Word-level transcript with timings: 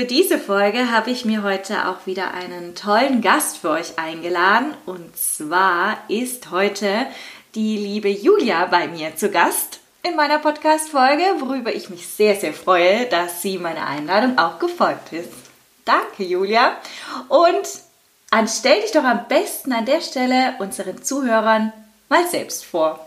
Für 0.00 0.06
diese 0.06 0.38
Folge 0.38 0.90
habe 0.90 1.10
ich 1.10 1.26
mir 1.26 1.42
heute 1.42 1.86
auch 1.86 2.06
wieder 2.06 2.32
einen 2.32 2.74
tollen 2.74 3.20
Gast 3.20 3.58
für 3.58 3.68
euch 3.68 3.98
eingeladen. 3.98 4.72
Und 4.86 5.14
zwar 5.14 5.98
ist 6.08 6.50
heute 6.50 7.04
die 7.54 7.76
liebe 7.76 8.08
Julia 8.08 8.64
bei 8.64 8.88
mir 8.88 9.14
zu 9.16 9.30
Gast 9.30 9.80
in 10.02 10.16
meiner 10.16 10.38
Podcast-Folge, 10.38 11.22
worüber 11.40 11.74
ich 11.74 11.90
mich 11.90 12.08
sehr, 12.08 12.34
sehr 12.34 12.54
freue, 12.54 13.04
dass 13.10 13.42
sie 13.42 13.58
meiner 13.58 13.86
Einladung 13.86 14.38
auch 14.38 14.58
gefolgt 14.58 15.12
ist. 15.12 15.28
Danke, 15.84 16.24
Julia. 16.24 16.78
Und 17.28 17.68
anstell 18.30 18.80
dich 18.80 18.92
doch 18.92 19.04
am 19.04 19.28
besten 19.28 19.74
an 19.74 19.84
der 19.84 20.00
Stelle 20.00 20.54
unseren 20.60 21.02
Zuhörern 21.02 21.74
mal 22.08 22.26
selbst 22.26 22.64
vor. 22.64 23.06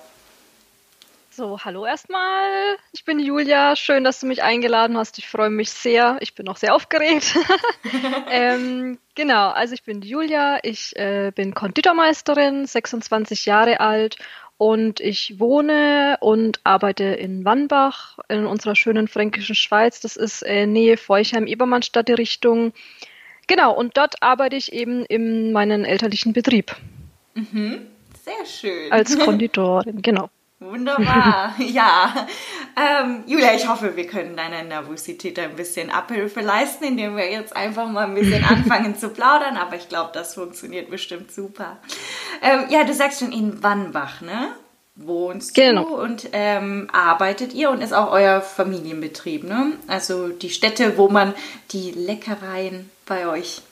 So, 1.36 1.58
hallo 1.66 1.84
erstmal. 1.84 2.78
Ich 2.92 3.06
bin 3.06 3.20
Julia. 3.20 3.76
Schön, 3.76 4.04
dass 4.04 4.20
du 4.20 4.28
mich 4.28 4.44
eingeladen 4.44 4.98
hast. 4.98 5.18
Ich 5.18 5.28
freue 5.28 5.50
mich 5.50 5.72
sehr. 5.72 6.18
Ich 6.20 6.36
bin 6.36 6.48
auch 6.48 6.58
sehr 6.58 6.76
aufgeregt. 6.76 7.36
ähm, 8.30 9.00
genau, 9.16 9.50
also 9.50 9.74
ich 9.74 9.82
bin 9.82 10.04
Julia. 10.04 10.60
Ich 10.62 10.96
äh, 10.96 11.32
bin 11.34 11.56
Konditormeisterin, 11.56 12.68
26 12.68 13.48
Jahre 13.48 13.80
alt 13.80 14.18
und 14.60 15.00
ich 15.00 15.40
wohne 15.40 16.18
und 16.20 16.60
arbeite 16.66 17.06
in 17.06 17.44
Wannbach 17.46 18.20
in 18.30 18.46
unserer 18.46 18.76
schönen 18.76 19.08
fränkischen 19.08 19.56
Schweiz. 19.56 20.02
Das 20.02 20.16
ist 20.16 20.44
äh, 20.44 20.68
Nähe 20.68 20.98
Feuchheim-Ebermannstadt 20.98 22.10
die 22.10 22.14
Richtung. 22.14 22.74
Genau, 23.48 23.74
und 23.76 23.98
dort 23.98 24.22
arbeite 24.22 24.56
ich 24.56 24.72
eben 24.72 25.04
in 25.06 25.52
meinem 25.52 25.84
elterlichen 25.84 26.34
Betrieb. 26.34 26.76
Mhm, 27.34 27.88
sehr 28.24 28.46
schön. 28.46 28.92
Als 28.92 29.18
Konditorin, 29.26 30.04
genau. 30.04 30.30
Wunderbar, 30.64 31.56
ja. 31.60 32.28
Ähm, 32.78 33.24
Julia, 33.28 33.54
ich 33.54 33.68
hoffe, 33.68 33.96
wir 33.96 34.08
können 34.08 34.38
deiner 34.38 34.64
Nervosität 34.64 35.38
ein 35.38 35.56
bisschen 35.56 35.90
Abhilfe 35.90 36.40
leisten, 36.42 36.86
indem 36.86 37.18
wir 37.18 37.30
jetzt 37.30 37.56
einfach 37.56 37.90
mal 37.90 38.06
ein 38.06 38.16
bisschen 38.16 38.44
anfangen 38.44 38.98
zu 38.98 39.10
plaudern, 39.10 39.58
aber 39.58 39.76
ich 39.76 39.90
glaube, 39.90 40.12
das 40.14 40.36
funktioniert 40.36 40.90
bestimmt 40.90 41.32
super. 41.32 41.78
Ähm, 42.42 42.66
ja, 42.70 42.84
du 42.84 42.94
sagst 42.94 43.20
schon 43.20 43.32
in 43.32 43.62
Wannbach, 43.62 44.22
ne? 44.22 44.50
Wohnst 44.96 45.56
genau. 45.56 45.84
du 45.86 45.96
und 45.96 46.30
ähm, 46.34 46.88
arbeitet 46.94 47.54
ihr 47.54 47.72
und 47.72 47.82
ist 47.82 47.94
auch 47.94 48.12
euer 48.12 48.42
Familienbetrieb, 48.42 49.44
ne? 49.44 49.74
Also 49.88 50.30
die 50.30 50.52
Stätte, 50.52 50.98
wo 50.98 51.10
man 51.10 51.34
die 51.72 51.92
Leckereien 51.92 52.90
bei 53.06 53.28
euch 53.28 53.64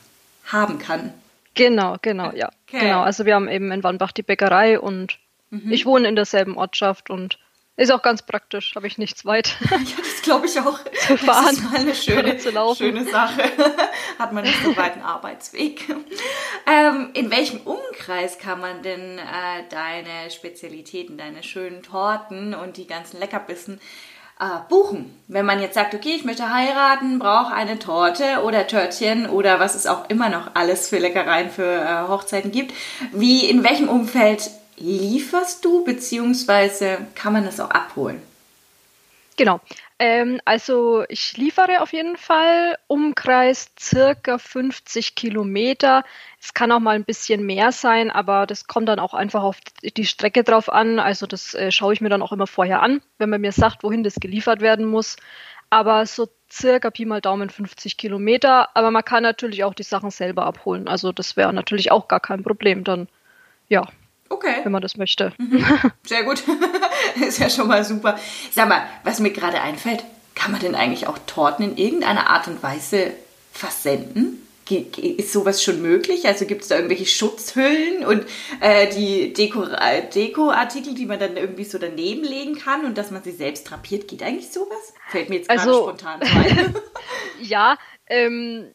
haben 0.47 0.80
kann. 0.80 1.14
Genau, 1.53 1.97
genau, 2.02 2.31
ja. 2.34 2.50
Okay. 2.67 2.80
Genau, 2.80 3.02
also 3.02 3.25
wir 3.25 3.36
haben 3.36 3.47
eben 3.47 3.72
in 3.72 3.84
Wannbach 3.84 4.12
die 4.12 4.23
Bäckerei 4.23 4.80
und 4.80 5.19
Mhm. 5.52 5.71
Ich 5.71 5.85
wohne 5.85 6.07
in 6.07 6.16
derselben 6.16 6.57
Ortschaft 6.57 7.09
und 7.09 7.38
ist 7.77 7.91
auch 7.91 8.02
ganz 8.02 8.21
praktisch, 8.21 8.75
habe 8.75 8.88
ich 8.88 8.97
nichts 8.97 9.25
weit. 9.25 9.55
ja, 9.71 9.77
das 9.97 10.21
glaube 10.21 10.45
ich 10.45 10.59
auch. 10.59 10.80
Zu 11.07 11.17
fahren. 11.17 11.45
Das 11.45 11.53
ist 11.53 11.71
mal 11.71 11.80
eine 11.80 11.95
schöne, 11.95 12.38
zu 12.38 12.52
laufen. 12.52 12.77
schöne 12.77 13.05
Sache. 13.05 13.44
Hat 14.19 14.33
man 14.33 14.44
nicht 14.44 14.61
so 14.63 14.75
weit 14.75 14.94
einen 14.94 15.03
Arbeitsweg. 15.03 15.88
Ähm, 16.67 17.09
in 17.13 17.31
welchem 17.31 17.62
Umkreis 17.62 18.38
kann 18.38 18.59
man 18.59 18.84
denn 18.84 19.17
äh, 19.17 19.63
deine 19.69 20.29
Spezialitäten, 20.29 21.17
deine 21.17 21.44
schönen 21.44 21.81
Torten 21.81 22.53
und 22.53 22.78
die 22.78 22.88
ganzen 22.88 23.19
Leckerbissen 23.19 23.79
äh, 24.39 24.45
buchen? 24.69 25.18
Wenn 25.28 25.45
man 25.45 25.59
jetzt 25.62 25.73
sagt, 25.73 25.95
okay, 25.95 26.13
ich 26.16 26.23
möchte 26.23 26.53
heiraten, 26.53 27.19
brauche 27.19 27.53
eine 27.53 27.79
Torte 27.79 28.44
oder 28.44 28.68
Törtchen 28.68 29.28
oder 29.28 29.59
was 29.59 29.75
es 29.75 29.88
auch 29.88 30.07
immer 30.09 30.29
noch 30.29 30.51
alles 30.53 30.88
für 30.88 31.00
Leckereien 31.00 31.50
für 31.50 31.81
äh, 31.81 32.07
Hochzeiten 32.09 32.51
gibt. 32.51 32.73
Wie, 33.12 33.50
in 33.50 33.63
welchem 33.63 33.89
Umfeld 33.89 34.51
lieferst 34.77 35.63
du, 35.63 35.83
beziehungsweise 35.83 36.99
kann 37.15 37.33
man 37.33 37.45
das 37.45 37.59
auch 37.59 37.71
abholen? 37.71 38.21
Genau. 39.37 39.59
Ähm, 39.97 40.39
also 40.45 41.03
ich 41.09 41.37
liefere 41.37 41.81
auf 41.81 41.93
jeden 41.93 42.17
Fall 42.17 42.77
Umkreis 42.87 43.71
circa 43.79 44.37
50 44.37 45.15
Kilometer. 45.15 46.03
Es 46.39 46.53
kann 46.53 46.71
auch 46.71 46.79
mal 46.79 46.95
ein 46.95 47.05
bisschen 47.05 47.45
mehr 47.45 47.71
sein, 47.71 48.11
aber 48.11 48.45
das 48.45 48.67
kommt 48.67 48.89
dann 48.89 48.99
auch 48.99 49.13
einfach 49.13 49.43
auf 49.43 49.57
die 49.83 50.05
Strecke 50.05 50.43
drauf 50.43 50.69
an. 50.71 50.99
Also 50.99 51.27
das 51.27 51.53
äh, 51.53 51.71
schaue 51.71 51.93
ich 51.93 52.01
mir 52.01 52.09
dann 52.09 52.21
auch 52.21 52.31
immer 52.31 52.47
vorher 52.47 52.81
an, 52.81 53.01
wenn 53.17 53.29
man 53.29 53.41
mir 53.41 53.51
sagt, 53.51 53.83
wohin 53.83 54.03
das 54.03 54.15
geliefert 54.15 54.61
werden 54.61 54.85
muss. 54.85 55.15
Aber 55.69 56.05
so 56.05 56.27
circa 56.51 56.89
Pi 56.91 57.05
mal 57.05 57.21
Daumen 57.21 57.49
50 57.49 57.97
Kilometer. 57.97 58.75
Aber 58.75 58.91
man 58.91 59.05
kann 59.05 59.23
natürlich 59.23 59.63
auch 59.63 59.73
die 59.73 59.83
Sachen 59.83 60.11
selber 60.11 60.45
abholen. 60.45 60.88
Also 60.88 61.11
das 61.11 61.38
wäre 61.38 61.53
natürlich 61.53 61.91
auch 61.91 62.07
gar 62.07 62.19
kein 62.19 62.43
Problem. 62.43 62.83
Dann 62.83 63.07
ja, 63.69 63.88
Okay. 64.41 64.62
Wenn 64.63 64.72
man 64.72 64.81
das 64.81 64.97
möchte. 64.97 65.34
Mhm. 65.38 65.63
Sehr 66.06 66.24
gut. 66.24 66.44
ist 67.28 67.40
ja 67.40 67.50
schon 67.50 67.68
mal 67.68 67.84
super. 67.84 68.18
Sag 68.52 68.69
mal, 68.69 68.84
was 69.03 69.19
mir 69.19 69.31
gerade 69.31 69.62
einfällt, 69.62 70.03
kann 70.35 70.52
man 70.52 70.62
denn 70.62 70.75
eigentlich 70.75 71.07
auch 71.07 71.18
Torten 71.28 71.63
in 71.63 71.78
irgendeiner 71.78 72.29
Art 72.29 72.47
und 72.47 72.63
Weise 72.63 73.12
versenden? 73.51 74.47
Ist 74.96 75.34
sowas 75.34 75.62
schon 75.62 75.81
möglich? 75.81 76.25
Also 76.28 76.46
gibt 76.46 76.62
es 76.62 76.69
da 76.69 76.75
irgendwelche 76.75 77.06
Schutzhüllen 77.06 78.06
und 78.06 78.25
äh, 78.62 78.88
die 78.96 79.34
Deko, 79.34 79.66
äh, 79.66 80.09
Dekoartikel, 80.09 80.96
die 80.96 81.06
man 81.06 81.19
dann 81.19 81.35
irgendwie 81.35 81.66
so 81.66 81.78
daneben 81.78 82.24
legen 82.24 82.57
kann 82.57 82.85
und 82.85 82.97
dass 82.97 83.12
man 83.12 83.22
sie 83.22 83.34
selbst 83.34 83.69
drapiert? 83.69 84.07
Geht 84.07 84.24
eigentlich 84.24 84.50
sowas? 84.50 84.94
Fällt 85.09 85.30
mir 85.30 85.38
jetzt 85.38 85.50
gerade 85.50 85.62
also, 85.62 85.84
spontan 85.84 86.22
ein. 86.22 86.75
ja, 87.41 87.78
ähm, 88.07 88.72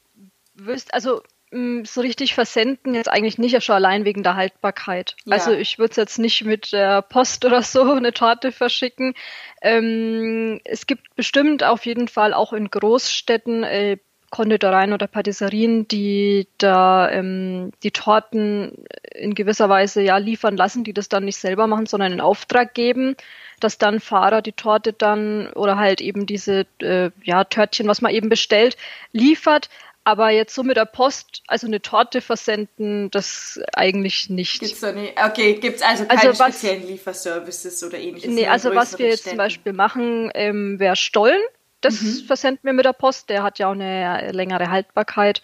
wirst, 0.55 0.93
also 0.93 1.22
so 1.52 2.00
richtig 2.00 2.34
versenden 2.34 2.94
jetzt 2.94 3.08
eigentlich 3.08 3.38
nicht, 3.38 3.62
schon 3.62 3.76
allein 3.76 4.04
wegen 4.04 4.22
der 4.22 4.34
Haltbarkeit. 4.34 5.16
Ja. 5.24 5.34
Also 5.34 5.52
ich 5.52 5.78
würde 5.78 5.90
es 5.92 5.96
jetzt 5.96 6.18
nicht 6.18 6.44
mit 6.44 6.72
der 6.72 7.02
Post 7.02 7.44
oder 7.44 7.62
so 7.62 7.82
eine 7.92 8.12
Torte 8.12 8.52
verschicken. 8.52 9.14
Ähm, 9.62 10.60
es 10.64 10.86
gibt 10.86 11.14
bestimmt 11.14 11.62
auf 11.62 11.86
jeden 11.86 12.08
Fall 12.08 12.34
auch 12.34 12.52
in 12.52 12.68
Großstädten 12.68 13.62
äh, 13.62 13.98
Konditoreien 14.30 14.92
oder 14.92 15.06
Patisserien, 15.06 15.86
die 15.86 16.48
da 16.58 17.08
ähm, 17.10 17.70
die 17.82 17.92
Torten 17.92 18.84
in 19.14 19.34
gewisser 19.34 19.68
Weise 19.68 20.02
ja 20.02 20.18
liefern 20.18 20.56
lassen, 20.56 20.84
die 20.84 20.92
das 20.92 21.08
dann 21.08 21.24
nicht 21.24 21.38
selber 21.38 21.66
machen, 21.66 21.86
sondern 21.86 22.12
in 22.12 22.20
Auftrag 22.20 22.74
geben, 22.74 23.16
dass 23.60 23.78
dann 23.78 24.00
Fahrer 24.00 24.42
die 24.42 24.52
Torte 24.52 24.92
dann 24.92 25.52
oder 25.52 25.78
halt 25.78 26.00
eben 26.00 26.26
diese 26.26 26.66
äh, 26.82 27.10
ja 27.22 27.44
Törtchen, 27.44 27.86
was 27.86 28.02
man 28.02 28.12
eben 28.12 28.28
bestellt, 28.28 28.76
liefert. 29.12 29.70
Aber 30.06 30.31
jetzt 30.31 30.55
so 30.55 30.62
mit 30.62 30.77
der 30.77 30.84
Post, 30.84 31.43
also 31.49 31.67
eine 31.67 31.83
Torte 31.83 32.21
versenden, 32.21 33.11
das 33.11 33.61
eigentlich 33.72 34.31
nicht. 34.31 34.61
Gibt's 34.61 34.78
da 34.78 34.93
nicht? 34.93 35.15
Okay, 35.21 35.55
gibt's 35.55 35.83
also, 35.83 36.05
also 36.05 36.17
keine 36.17 36.28
also 36.28 36.44
was, 36.44 36.59
speziellen 36.59 36.87
Lieferservices 36.87 37.83
oder 37.83 37.99
ähnliches? 37.99 38.31
Nee, 38.31 38.47
also 38.47 38.72
was 38.72 38.97
wir 39.00 39.06
jetzt 39.06 39.22
Städten. 39.22 39.31
zum 39.31 39.39
Beispiel 39.39 39.72
machen, 39.72 40.31
ähm, 40.34 40.78
wäre 40.78 40.94
Stollen. 40.94 41.41
Das 41.81 42.00
mhm. 42.00 42.25
versenden 42.25 42.61
wir 42.62 42.72
mit 42.72 42.84
der 42.84 42.93
Post. 42.93 43.31
Der 43.31 43.43
hat 43.43 43.59
ja 43.59 43.67
auch 43.67 43.72
eine 43.72 44.31
längere 44.31 44.71
Haltbarkeit. 44.71 45.43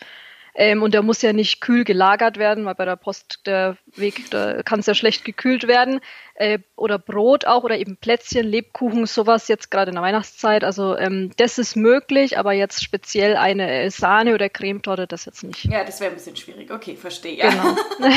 Ähm, 0.54 0.82
und 0.82 0.92
der 0.92 1.02
muss 1.02 1.22
ja 1.22 1.32
nicht 1.32 1.60
kühl 1.60 1.84
gelagert 1.84 2.36
werden, 2.36 2.64
weil 2.66 2.74
bei 2.74 2.84
der 2.84 2.96
Post 2.96 3.40
der 3.46 3.76
Weg, 3.96 4.30
da 4.30 4.62
kann 4.62 4.80
es 4.80 4.86
ja 4.86 4.94
schlecht 4.94 5.24
gekühlt 5.24 5.66
werden. 5.66 6.00
Äh, 6.34 6.58
oder 6.76 6.98
Brot 6.98 7.46
auch 7.46 7.62
oder 7.62 7.78
eben 7.78 7.96
Plätzchen, 7.96 8.46
Lebkuchen, 8.46 9.06
sowas 9.06 9.48
jetzt 9.48 9.70
gerade 9.70 9.90
in 9.90 9.94
der 9.94 10.02
Weihnachtszeit. 10.02 10.64
Also 10.64 10.96
ähm, 10.96 11.30
das 11.36 11.58
ist 11.58 11.76
möglich, 11.76 12.38
aber 12.38 12.52
jetzt 12.52 12.82
speziell 12.82 13.36
eine 13.36 13.90
Sahne 13.90 14.34
oder 14.34 14.48
Cremetorte, 14.48 15.06
das 15.06 15.24
jetzt 15.26 15.44
nicht. 15.44 15.64
Ja, 15.66 15.84
das 15.84 16.00
wäre 16.00 16.10
ein 16.10 16.16
bisschen 16.16 16.36
schwierig. 16.36 16.70
Okay, 16.70 16.96
verstehe. 16.96 17.36
Ja. 17.36 17.50
Genau. 17.50 17.76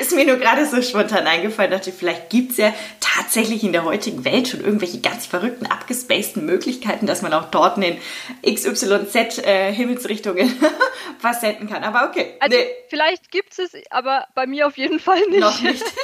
ist 0.00 0.14
mir 0.14 0.26
nur 0.26 0.36
gerade 0.36 0.66
so 0.66 0.80
spontan 0.82 1.26
eingefallen, 1.26 1.70
dachte 1.70 1.92
vielleicht 1.92 2.30
gibt 2.30 2.52
es 2.52 2.56
ja 2.58 2.74
tatsächlich 3.20 3.62
in 3.64 3.72
der 3.72 3.84
heutigen 3.84 4.24
Welt 4.24 4.48
schon 4.48 4.60
irgendwelche 4.60 5.00
ganz 5.00 5.26
verrückten, 5.26 5.66
abgespaceden 5.66 6.46
Möglichkeiten, 6.46 7.06
dass 7.06 7.22
man 7.22 7.32
auch 7.32 7.50
Torten 7.50 7.82
in 7.82 7.98
XYZ 8.44 9.38
äh, 9.38 9.72
Himmelsrichtungen 9.72 10.50
versenden 11.18 11.68
kann. 11.68 11.84
Aber 11.84 12.08
okay. 12.08 12.34
Also 12.40 12.56
nee. 12.56 12.66
vielleicht 12.88 13.30
gibt 13.30 13.52
es 13.52 13.74
es, 13.74 13.82
aber 13.90 14.26
bei 14.34 14.46
mir 14.46 14.66
auf 14.66 14.76
jeden 14.76 15.00
Fall 15.00 15.20
nicht. 15.28 15.40
Noch 15.40 15.60
nicht. 15.60 15.84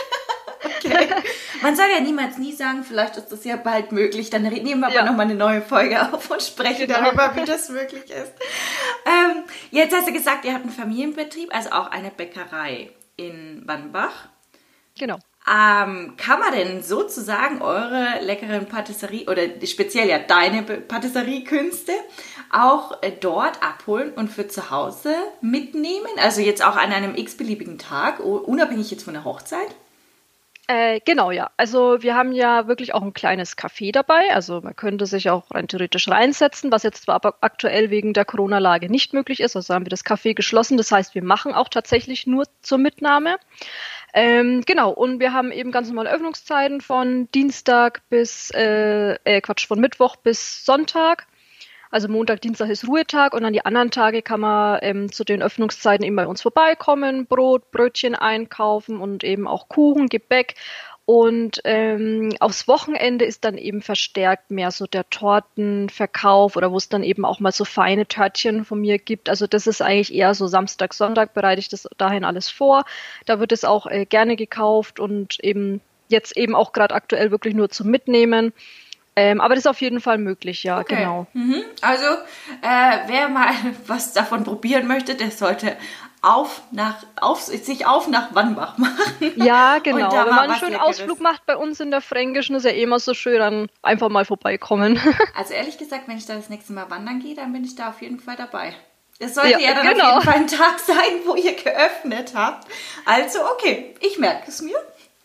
Okay. 0.85 1.09
Man 1.63 1.77
soll 1.77 1.87
ja 1.95 2.01
niemals 2.01 2.39
nie 2.39 2.53
sagen, 2.53 2.83
vielleicht 2.83 3.17
ist 3.17 3.29
das 3.31 3.45
ja 3.45 3.57
bald 3.57 3.93
möglich. 3.93 4.31
Dann 4.31 4.43
nehmen 4.43 4.81
wir 4.81 4.91
ja. 4.91 5.01
aber 5.01 5.11
nochmal 5.11 5.27
eine 5.27 5.37
neue 5.37 5.63
Folge 5.63 6.13
auf 6.13 6.29
und 6.29 6.43
sprechen 6.43 6.89
genau. 6.89 7.03
darüber, 7.03 7.37
wie 7.37 7.45
das 7.45 7.69
möglich 7.69 8.11
ist. 8.11 8.33
Ähm, 9.07 9.45
jetzt 9.71 9.95
hast 9.95 10.09
du 10.09 10.13
gesagt, 10.13 10.45
ihr 10.45 10.55
habt 10.55 10.65
einen 10.65 10.73
Familienbetrieb, 10.73 11.55
also 11.55 11.71
auch 11.71 11.91
eine 11.91 12.11
Bäckerei 12.11 12.91
in 13.17 13.63
Wannbach. 13.65 14.29
Genau. 14.99 15.19
Ähm, 15.49 16.15
kann 16.17 16.41
man 16.41 16.53
denn 16.53 16.83
sozusagen 16.83 17.63
eure 17.63 18.21
leckeren 18.21 18.67
Patisserie 18.67 19.29
oder 19.31 19.43
speziell 19.65 20.09
ja 20.09 20.19
deine 20.19 20.63
Patisseriekünste 20.63 21.93
auch 22.51 23.01
äh, 23.03 23.13
dort 23.13 23.63
abholen 23.63 24.13
und 24.15 24.29
für 24.29 24.49
zu 24.49 24.71
Hause 24.71 25.15
mitnehmen? 25.41 26.09
Also 26.21 26.41
jetzt 26.41 26.65
auch 26.65 26.77
an 26.77 26.93
einem 26.93 27.15
x-beliebigen 27.15 27.79
Tag, 27.79 28.19
unabhängig 28.19 28.91
jetzt 28.91 29.05
von 29.05 29.15
der 29.15 29.25
Hochzeit? 29.25 29.69
Äh, 30.69 30.99
genau, 31.05 31.31
ja. 31.31 31.51
Also 31.57 32.03
wir 32.03 32.17
haben 32.17 32.33
ja 32.33 32.67
wirklich 32.67 32.93
auch 32.93 33.03
ein 33.03 33.13
kleines 33.13 33.57
Café 33.57 33.93
dabei. 33.93 34.35
Also 34.35 34.61
man 34.63 34.75
könnte 34.75 35.07
sich 35.07 35.31
auch 35.31 35.49
rein 35.53 35.69
theoretisch 35.69 36.09
reinsetzen, 36.09 36.73
was 36.73 36.83
jetzt 36.83 37.05
zwar 37.05 37.15
aber 37.15 37.37
aktuell 37.41 37.91
wegen 37.91 38.15
der 38.15 38.25
Corona-Lage 38.25 38.91
nicht 38.91 39.13
möglich 39.13 39.39
ist. 39.39 39.55
Also 39.55 39.75
haben 39.75 39.87
wir 39.87 39.91
das 39.91 40.05
Café 40.05 40.35
geschlossen. 40.35 40.77
Das 40.77 40.91
heißt, 40.91 41.15
wir 41.15 41.23
machen 41.23 41.55
auch 41.55 41.69
tatsächlich 41.69 42.27
nur 42.27 42.47
zur 42.63 42.79
Mitnahme. 42.79 43.39
Ähm, 44.15 44.63
genau, 44.67 44.91
und 44.91 45.21
wir 45.21 45.33
haben 45.33 45.53
eben 45.53 45.73
ganz 45.73 45.89
normale 45.89 46.11
Öffnungszeiten 46.11 46.81
von 46.81 47.31
Dienstag 47.33 48.03
bis, 48.09 48.51
äh, 48.51 49.15
äh, 49.25 49.41
Quatsch, 49.41 49.67
von 49.67 49.81
Mittwoch 49.81 50.17
bis 50.17 50.65
Sonntag. 50.65 51.27
Also 51.91 52.09
Montag, 52.09 52.41
Dienstag 52.41 52.69
ist 52.69 52.87
Ruhetag 52.89 53.33
und 53.33 53.45
an 53.45 53.53
die 53.53 53.65
anderen 53.65 53.91
Tage 53.91 54.23
kann 54.23 54.41
man 54.41 54.81
ähm, 54.83 55.13
zu 55.13 55.25
den 55.25 55.43
Öffnungszeiten 55.43 56.05
eben 56.05 56.17
bei 56.17 56.27
uns 56.27 56.43
vorbeikommen, 56.43 57.27
Brot, 57.27 57.71
Brötchen 57.71 58.15
einkaufen 58.15 59.01
und 59.01 59.23
eben 59.23 59.47
auch 59.47 59.69
Kuchen, 59.69 60.09
Gebäck. 60.09 60.55
Und 61.07 61.61
ähm, 61.63 62.35
aufs 62.41 62.67
Wochenende 62.67 63.25
ist 63.25 63.45
dann 63.45 63.59
eben 63.59 63.81
verstärkt 63.81 64.51
mehr 64.51 64.73
so 64.73 64.87
der 64.87 65.09
Tortenverkauf 65.09 66.57
oder 66.57 66.73
wo 66.73 66.77
es 66.77 66.89
dann 66.89 67.05
eben 67.05 67.25
auch 67.25 67.39
mal 67.39 67.53
so 67.53 67.65
feine 67.65 68.07
Törtchen 68.07 68.65
von 68.65 68.81
mir 68.81 68.99
gibt. 68.99 69.29
Also 69.29 69.47
das 69.47 69.69
ist 69.69 69.81
eigentlich 69.81 70.13
eher 70.13 70.35
so 70.35 70.49
Samstag, 70.49 70.95
Sonntag 70.95 71.33
bereite 71.33 71.61
ich 71.61 71.69
das 71.69 71.89
dahin 71.97 72.25
alles 72.25 72.51
vor. 72.51 72.85
Da 73.25 73.39
wird 73.39 73.53
es 73.53 73.65
auch 73.65 73.87
äh, 73.87 74.05
gerne 74.05 74.35
gekauft 74.35 74.99
und 74.99 75.39
eben 75.45 75.81
jetzt 76.09 76.37
eben 76.37 76.57
auch 76.57 76.73
gerade 76.73 76.95
aktuell 76.97 77.31
wirklich 77.31 77.55
nur 77.55 77.71
zum 77.71 77.89
Mitnehmen. 77.89 78.53
Ähm, 79.15 79.41
aber 79.41 79.55
das 79.55 79.63
ist 79.63 79.71
auf 79.71 79.81
jeden 79.81 80.01
Fall 80.01 80.19
möglich, 80.19 80.65
ja, 80.65 80.81
okay. 80.81 80.97
genau. 80.97 81.27
Mhm. 81.33 81.63
Also, 81.81 82.05
äh, 82.05 82.99
wer 83.07 83.29
mal 83.29 83.55
was 83.87 84.13
davon 84.13 84.43
probieren 84.43 84.89
möchte, 84.89 85.15
der 85.15 85.31
sollte 85.31 85.77
auf 86.27 86.63
nach, 86.73 87.05
auf, 87.21 87.41
sich 87.41 87.87
auf 87.87 88.09
nach 88.09 88.35
Wannbach 88.35 88.79
machen. 88.79 89.33
Ja, 89.37 89.79
genau. 89.79 90.11
Wenn 90.11 90.35
man 90.35 90.51
einen 90.51 90.55
schönen 90.57 90.73
Leckeres. 90.73 91.01
Ausflug 91.01 91.21
macht 91.21 91.47
bei 91.47 91.57
uns 91.57 91.79
in 91.81 91.91
der 91.91 92.01
Fränkischen, 92.01 92.57
ist 92.57 92.65
ja 92.65 92.73
eh 92.73 92.83
immer 92.83 92.99
so 92.99 93.15
schön, 93.15 93.39
dann 93.39 93.69
einfach 93.83 94.09
mal 94.09 94.25
vorbeikommen. 94.25 95.01
Also 95.37 95.53
ehrlich 95.55 95.77
gesagt, 95.77 96.09
wenn 96.09 96.17
ich 96.17 96.27
da 96.27 96.35
das 96.35 96.49
nächste 96.49 96.73
Mal 96.73 96.91
wandern 96.91 97.21
gehe, 97.21 97.35
dann 97.35 97.53
bin 97.53 97.65
ich 97.65 97.75
da 97.75 97.91
auf 97.91 98.01
jeden 98.01 98.19
Fall 98.19 98.37
dabei. 98.37 98.75
Es 99.19 99.35
sollte 99.35 99.51
ja, 99.51 99.59
ja 99.59 99.75
dann 99.75 99.87
genau. 99.89 100.05
auf 100.05 100.25
jeden 100.25 100.25
Fall 100.25 100.35
ein 100.35 100.47
Tag 100.47 100.79
sein, 100.87 101.21
wo 101.25 101.35
ihr 101.35 101.55
geöffnet 101.55 102.33
habt. 102.35 102.67
Also, 103.05 103.39
okay, 103.53 103.95
ich 104.01 104.19
merke 104.19 104.49
es 104.49 104.63
mir 104.63 104.77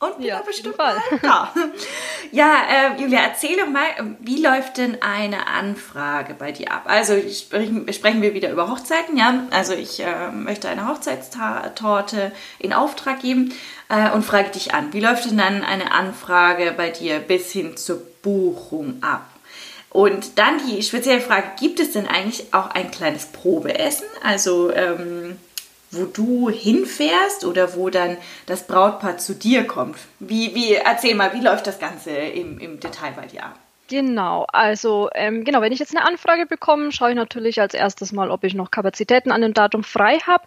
und 0.02 0.18
bin 0.18 0.28
ja, 0.28 0.42
bestimmt 0.42 0.78
mal 0.78 0.98
da. 1.22 1.54
ja, 2.32 2.56
äh, 2.70 3.02
Julia, 3.02 3.20
erzähl 3.20 3.56
doch 3.56 3.68
mal, 3.68 3.86
wie 4.20 4.42
läuft 4.42 4.78
denn 4.78 4.98
eine 5.02 5.48
Anfrage 5.48 6.34
bei 6.34 6.52
dir 6.52 6.72
ab? 6.72 6.84
Also 6.86 7.14
sprechen, 7.30 7.92
sprechen 7.94 8.22
wir 8.22 8.34
wieder 8.34 8.52
über 8.52 8.70
Hochzeiten, 8.70 9.16
ja? 9.16 9.44
Also 9.52 9.74
ich 9.74 10.00
äh, 10.00 10.32
möchte 10.32 10.70
eine 10.70 10.88
Hochzeitstorte 10.88 12.32
in 12.58 12.74
Auftrag 12.74 13.22
geben 13.22 13.54
äh, 13.90 14.10
und 14.12 14.24
frage 14.24 14.50
dich 14.50 14.74
an, 14.74 14.92
wie 14.92 15.02
läuft 15.02 15.30
denn 15.30 15.38
dann 15.38 15.64
eine 15.64 15.92
Anfrage 15.92 16.74
bei 16.76 16.90
dir 16.90 17.20
bis 17.20 17.52
hin 17.52 17.78
zur 17.78 18.02
Buchung 18.24 18.98
ab? 19.02 19.28
Und 19.92 20.40
dann 20.40 20.60
die 20.68 20.82
spezielle 20.82 21.22
Frage, 21.22 21.52
gibt 21.60 21.80
es 21.80 21.92
denn 21.92 22.08
eigentlich 22.08 22.54
auch 22.54 22.72
ein 22.72 22.90
kleines 22.90 23.26
Probeessen? 23.26 24.08
Also 24.24 24.72
ähm, 24.74 25.38
wo 25.92 26.06
du 26.06 26.50
hinfährst 26.50 27.46
oder 27.46 27.76
wo 27.76 27.90
dann 27.90 28.18
das 28.46 28.66
Brautpaar 28.66 29.18
zu 29.18 29.36
dir 29.36 29.66
kommt. 29.66 29.98
Wie, 30.20 30.56
wie, 30.56 30.74
erzähl 30.74 31.16
mal, 31.16 31.34
wie 31.34 31.42
läuft 31.42 31.68
das 31.68 31.80
Ganze 31.80 32.12
im, 32.12 32.60
im 32.60 32.80
Detail 32.80 33.14
bei 33.16 33.26
dir 33.28 33.46
ab? 33.46 33.60
Genau, 33.90 34.46
also 34.54 35.10
ähm, 35.14 35.44
genau, 35.44 35.60
wenn 35.60 35.74
ich 35.74 35.80
jetzt 35.80 35.96
eine 35.96 36.06
Anfrage 36.06 36.46
bekomme, 36.46 36.94
schaue 36.94 37.10
ich 37.10 37.16
natürlich 37.16 37.60
als 37.60 37.74
erstes 37.74 38.14
mal, 38.14 38.32
ob 38.32 38.46
ich 38.46 38.54
noch 38.54 38.72
Kapazitäten 38.72 39.32
an 39.32 39.42
dem 39.42 39.54
Datum 39.54 39.84
frei 39.84 40.20
habe. 40.20 40.46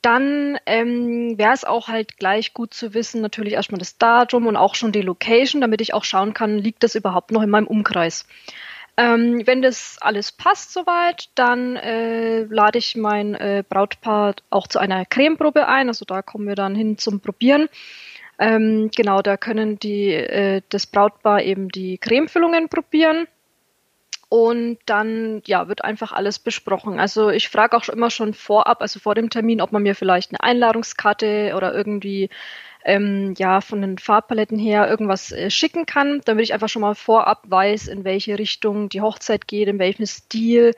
Dann 0.00 0.58
ähm, 0.64 1.36
wäre 1.38 1.54
es 1.54 1.64
auch 1.64 1.88
halt 1.88 2.18
gleich 2.18 2.54
gut 2.54 2.72
zu 2.72 2.94
wissen, 2.94 3.20
natürlich 3.20 3.54
erstmal 3.54 3.80
das 3.80 3.98
Datum 3.98 4.46
und 4.46 4.56
auch 4.56 4.76
schon 4.76 4.92
die 4.92 5.02
Location, 5.02 5.60
damit 5.60 5.80
ich 5.80 5.92
auch 5.92 6.04
schauen 6.04 6.34
kann, 6.34 6.56
liegt 6.56 6.84
das 6.84 6.94
überhaupt 6.94 7.32
noch 7.32 7.42
in 7.42 7.50
meinem 7.50 7.66
Umkreis. 7.66 8.26
Ähm, 8.98 9.46
wenn 9.46 9.62
das 9.62 9.96
alles 10.00 10.32
passt 10.32 10.72
soweit, 10.72 11.28
dann 11.36 11.76
äh, 11.76 12.42
lade 12.42 12.78
ich 12.78 12.96
mein 12.96 13.36
äh, 13.36 13.62
Brautpaar 13.66 14.34
auch 14.50 14.66
zu 14.66 14.80
einer 14.80 15.06
Cremeprobe 15.06 15.68
ein. 15.68 15.86
Also 15.86 16.04
da 16.04 16.20
kommen 16.20 16.48
wir 16.48 16.56
dann 16.56 16.74
hin 16.74 16.98
zum 16.98 17.20
Probieren. 17.20 17.68
Ähm, 18.40 18.90
genau, 18.92 19.22
da 19.22 19.36
können 19.36 19.78
die, 19.78 20.12
äh, 20.12 20.62
das 20.70 20.86
Brautpaar 20.86 21.42
eben 21.42 21.68
die 21.68 21.98
Cremefüllungen 21.98 22.68
probieren. 22.68 23.28
Und 24.30 24.78
dann 24.86 25.42
ja, 25.46 25.68
wird 25.68 25.84
einfach 25.84 26.10
alles 26.10 26.40
besprochen. 26.40 26.98
Also 26.98 27.30
ich 27.30 27.48
frage 27.48 27.76
auch 27.76 27.88
immer 27.88 28.10
schon 28.10 28.34
vorab, 28.34 28.82
also 28.82 28.98
vor 28.98 29.14
dem 29.14 29.30
Termin, 29.30 29.60
ob 29.60 29.70
man 29.70 29.84
mir 29.84 29.94
vielleicht 29.94 30.32
eine 30.32 30.42
Einladungskarte 30.42 31.52
oder 31.56 31.72
irgendwie 31.72 32.30
ähm, 32.88 33.34
ja 33.36 33.60
von 33.60 33.82
den 33.82 33.98
Farbpaletten 33.98 34.58
her 34.58 34.88
irgendwas 34.88 35.30
äh, 35.30 35.50
schicken 35.50 35.84
kann, 35.84 36.22
damit 36.24 36.44
ich 36.44 36.54
einfach 36.54 36.70
schon 36.70 36.82
mal 36.82 36.94
vorab 36.94 37.42
weiß, 37.46 37.86
in 37.88 38.04
welche 38.04 38.38
Richtung 38.38 38.88
die 38.88 39.02
Hochzeit 39.02 39.46
geht, 39.46 39.68
in 39.68 39.78
welchem 39.78 40.06
Stil 40.06 40.74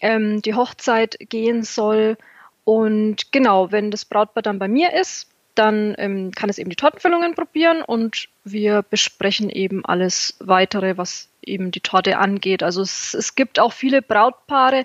ähm, 0.00 0.40
die 0.42 0.54
Hochzeit 0.54 1.16
gehen 1.18 1.64
soll. 1.64 2.16
Und 2.64 3.32
genau, 3.32 3.72
wenn 3.72 3.90
das 3.90 4.04
Brautpaar 4.04 4.42
dann 4.42 4.60
bei 4.60 4.68
mir 4.68 4.94
ist, 4.94 5.28
dann 5.56 5.94
ähm, 5.98 6.30
kann 6.30 6.50
es 6.50 6.58
eben 6.58 6.70
die 6.70 6.76
Tortenfüllungen 6.76 7.34
probieren 7.34 7.82
und 7.82 8.28
wir 8.44 8.82
besprechen 8.82 9.50
eben 9.50 9.84
alles 9.84 10.36
weitere, 10.38 10.96
was 10.96 11.28
eben 11.42 11.72
die 11.72 11.80
Torte 11.80 12.18
angeht. 12.18 12.62
Also 12.62 12.80
es, 12.80 13.12
es 13.14 13.34
gibt 13.34 13.58
auch 13.58 13.72
viele 13.72 14.02
Brautpaare, 14.02 14.84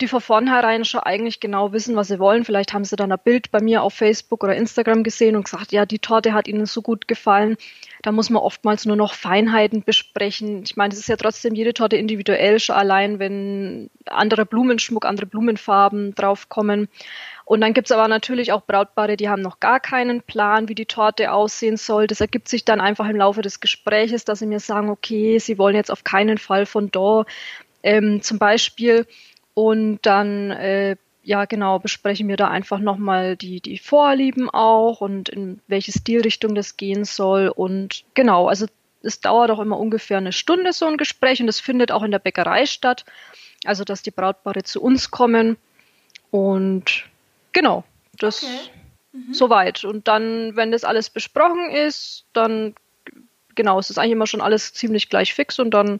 die 0.00 0.08
von 0.08 0.20
vornherein 0.20 0.84
schon 0.84 1.00
eigentlich 1.00 1.40
genau 1.40 1.72
wissen, 1.72 1.96
was 1.96 2.08
sie 2.08 2.18
wollen. 2.18 2.44
Vielleicht 2.44 2.72
haben 2.72 2.84
sie 2.84 2.96
dann 2.96 3.10
ein 3.10 3.18
Bild 3.22 3.50
bei 3.50 3.60
mir 3.60 3.82
auf 3.82 3.94
Facebook 3.94 4.44
oder 4.44 4.54
Instagram 4.54 5.02
gesehen 5.02 5.34
und 5.34 5.44
gesagt, 5.44 5.72
ja, 5.72 5.86
die 5.86 5.98
Torte 5.98 6.32
hat 6.32 6.46
ihnen 6.46 6.66
so 6.66 6.82
gut 6.82 7.08
gefallen. 7.08 7.56
Da 8.02 8.12
muss 8.12 8.30
man 8.30 8.42
oftmals 8.42 8.86
nur 8.86 8.94
noch 8.94 9.14
Feinheiten 9.14 9.82
besprechen. 9.82 10.62
Ich 10.64 10.76
meine, 10.76 10.92
es 10.94 11.00
ist 11.00 11.08
ja 11.08 11.16
trotzdem 11.16 11.54
jede 11.54 11.74
Torte 11.74 11.96
individuell, 11.96 12.60
schon 12.60 12.76
allein, 12.76 13.18
wenn 13.18 13.90
andere 14.06 14.46
Blumenschmuck, 14.46 15.04
andere 15.04 15.26
Blumenfarben 15.26 16.14
draufkommen. 16.14 16.88
Und 17.44 17.60
dann 17.62 17.72
gibt 17.72 17.88
es 17.88 17.92
aber 17.92 18.08
natürlich 18.08 18.52
auch 18.52 18.62
Brautpaare, 18.66 19.16
die 19.16 19.28
haben 19.28 19.42
noch 19.42 19.58
gar 19.58 19.80
keinen 19.80 20.22
Plan, 20.22 20.68
wie 20.68 20.74
die 20.74 20.86
Torte 20.86 21.32
aussehen 21.32 21.76
soll. 21.76 22.06
Das 22.06 22.20
ergibt 22.20 22.48
sich 22.48 22.64
dann 22.64 22.80
einfach 22.80 23.08
im 23.08 23.16
Laufe 23.16 23.42
des 23.42 23.60
Gespräches, 23.60 24.24
dass 24.24 24.40
sie 24.40 24.46
mir 24.46 24.60
sagen, 24.60 24.90
okay, 24.90 25.38
sie 25.38 25.58
wollen 25.58 25.74
jetzt 25.74 25.90
auf 25.90 26.04
keinen 26.04 26.38
Fall 26.38 26.66
von 26.66 26.90
da 26.90 27.24
ähm, 27.82 28.22
zum 28.22 28.38
Beispiel 28.38 29.06
und 29.58 29.98
dann, 30.02 30.52
äh, 30.52 30.94
ja 31.24 31.44
genau, 31.44 31.80
besprechen 31.80 32.28
wir 32.28 32.36
da 32.36 32.46
einfach 32.46 32.78
nochmal 32.78 33.36
die, 33.36 33.60
die 33.60 33.78
Vorlieben 33.78 34.48
auch 34.48 35.00
und 35.00 35.28
in 35.28 35.60
welche 35.66 35.90
Stilrichtung 35.90 36.54
das 36.54 36.76
gehen 36.76 37.04
soll. 37.04 37.48
Und 37.48 38.04
genau, 38.14 38.46
also 38.46 38.66
es 39.02 39.20
dauert 39.20 39.50
auch 39.50 39.58
immer 39.58 39.76
ungefähr 39.76 40.18
eine 40.18 40.30
Stunde 40.30 40.72
so 40.72 40.86
ein 40.86 40.96
Gespräch 40.96 41.42
und 41.42 41.48
es 41.48 41.58
findet 41.58 41.90
auch 41.90 42.04
in 42.04 42.12
der 42.12 42.20
Bäckerei 42.20 42.66
statt. 42.66 43.04
Also 43.64 43.82
dass 43.82 44.02
die 44.02 44.12
Brautpaare 44.12 44.62
zu 44.62 44.80
uns 44.80 45.10
kommen. 45.10 45.56
Und 46.30 47.06
genau, 47.52 47.82
das 48.16 48.44
okay. 48.44 48.70
mhm. 49.10 49.34
soweit. 49.34 49.82
Und 49.82 50.06
dann, 50.06 50.54
wenn 50.54 50.70
das 50.70 50.84
alles 50.84 51.10
besprochen 51.10 51.68
ist, 51.68 52.26
dann 52.32 52.76
genau, 53.56 53.80
es 53.80 53.90
ist 53.90 53.98
eigentlich 53.98 54.12
immer 54.12 54.28
schon 54.28 54.40
alles 54.40 54.72
ziemlich 54.72 55.08
gleich 55.08 55.34
fix 55.34 55.58
und 55.58 55.72
dann 55.72 55.98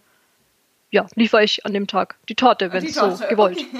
ja, 0.90 1.06
liefere 1.14 1.44
ich 1.44 1.64
an 1.66 1.72
dem 1.72 1.86
Tag 1.86 2.16
die 2.28 2.34
Torte, 2.34 2.72
wenn 2.72 2.84
es 2.84 2.94
so 2.94 3.18
gewollt. 3.28 3.64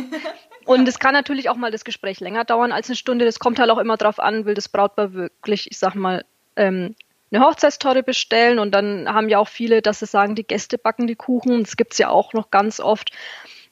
Okay. 0.69 0.81
Und 0.81 0.87
es 0.87 0.99
kann 0.99 1.15
natürlich 1.15 1.49
auch 1.49 1.57
mal 1.57 1.71
das 1.71 1.83
Gespräch 1.83 2.21
länger 2.21 2.45
dauern 2.45 2.73
als 2.73 2.91
eine 2.91 2.97
Stunde. 2.97 3.25
Das 3.25 3.39
kommt 3.39 3.59
halt 3.59 3.71
auch 3.71 3.79
immer 3.79 3.97
darauf 3.97 4.19
an, 4.19 4.45
will 4.45 4.53
das 4.53 4.69
Brautpaar 4.69 5.15
wirklich, 5.15 5.71
ich 5.71 5.79
sag 5.79 5.95
mal, 5.95 6.27
ähm, 6.57 6.95
eine 7.31 7.43
Hochzeitstorte 7.43 8.03
bestellen 8.03 8.59
und 8.59 8.73
dann 8.73 9.09
haben 9.09 9.31
ja 9.31 9.39
auch 9.39 9.49
viele, 9.49 9.81
dass 9.81 10.01
sie 10.01 10.07
sagen, 10.07 10.35
die 10.35 10.47
Gäste 10.47 10.77
backen 10.77 11.07
die 11.07 11.17
Kuchen. 11.17 11.65
Das 11.65 11.79
gibt 11.79 11.93
es 11.93 11.99
ja 11.99 12.11
auch 12.11 12.35
noch 12.35 12.51
ganz 12.51 12.81
oft. 12.81 13.13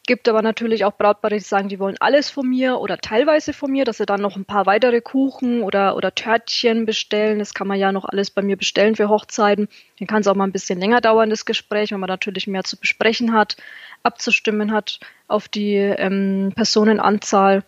Gibt 0.07 0.29
aber 0.29 0.41
natürlich 0.41 0.85
auch 0.85 0.93
Brautpaare, 0.93 1.35
die 1.35 1.41
sagen, 1.41 1.69
die 1.69 1.81
wollen 1.81 1.97
alles 1.99 2.31
von 2.31 2.49
mir 2.49 2.79
oder 2.79 2.99
teilweise 2.99 3.53
von 3.53 3.73
mir, 3.73 3.85
dass 3.85 3.97
sie 3.97 4.07
dann 4.07 4.21
noch 4.21 4.37
ein 4.37 4.45
paar 4.45 4.65
weitere 4.65 5.01
Kuchen 5.01 5.63
oder, 5.63 5.97
oder 5.97 6.15
Törtchen 6.15 6.87
bestellen. 6.87 7.41
Das 7.41 7.55
kann 7.55 7.67
man 7.67 7.79
ja 7.79 7.91
noch 7.91 8.05
alles 8.05 8.31
bei 8.31 8.41
mir 8.41 8.57
bestellen 8.57 8.95
für 8.95 9.09
Hochzeiten. 9.09 9.69
Dann 9.99 10.07
kann 10.07 10.21
es 10.21 10.29
auch 10.29 10.37
mal 10.37 10.45
ein 10.45 10.53
bisschen 10.53 10.79
länger 10.79 11.01
dauern, 11.01 11.29
das 11.29 11.45
Gespräch, 11.45 11.91
wenn 11.91 11.99
man 11.99 12.09
natürlich 12.09 12.47
mehr 12.47 12.63
zu 12.63 12.77
besprechen 12.77 13.33
hat, 13.33 13.57
abzustimmen 14.05 14.71
hat 14.71 15.01
auf 15.27 15.49
die 15.49 15.75
ähm, 15.75 16.53
Personenanzahl. 16.55 17.65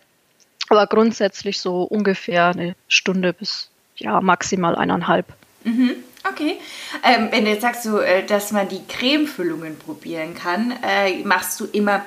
Aber 0.69 0.87
grundsätzlich 0.87 1.59
so 1.59 1.83
ungefähr 1.83 2.47
eine 2.47 2.75
Stunde 2.87 3.33
bis 3.33 3.69
ja 3.97 4.21
maximal 4.21 4.75
eineinhalb. 4.75 5.25
Mhm. 5.65 5.95
Okay. 6.29 6.57
Ähm, 7.03 7.29
wenn 7.31 7.43
du 7.43 7.51
jetzt 7.51 7.63
sagst, 7.63 7.83
so, 7.83 7.99
äh, 7.99 8.25
dass 8.25 8.51
man 8.51 8.69
die 8.69 8.85
Cremefüllungen 8.87 9.77
probieren 9.77 10.35
kann, 10.35 10.73
äh, 10.83 11.23
machst 11.23 11.59
du 11.59 11.65
immer 11.65 12.05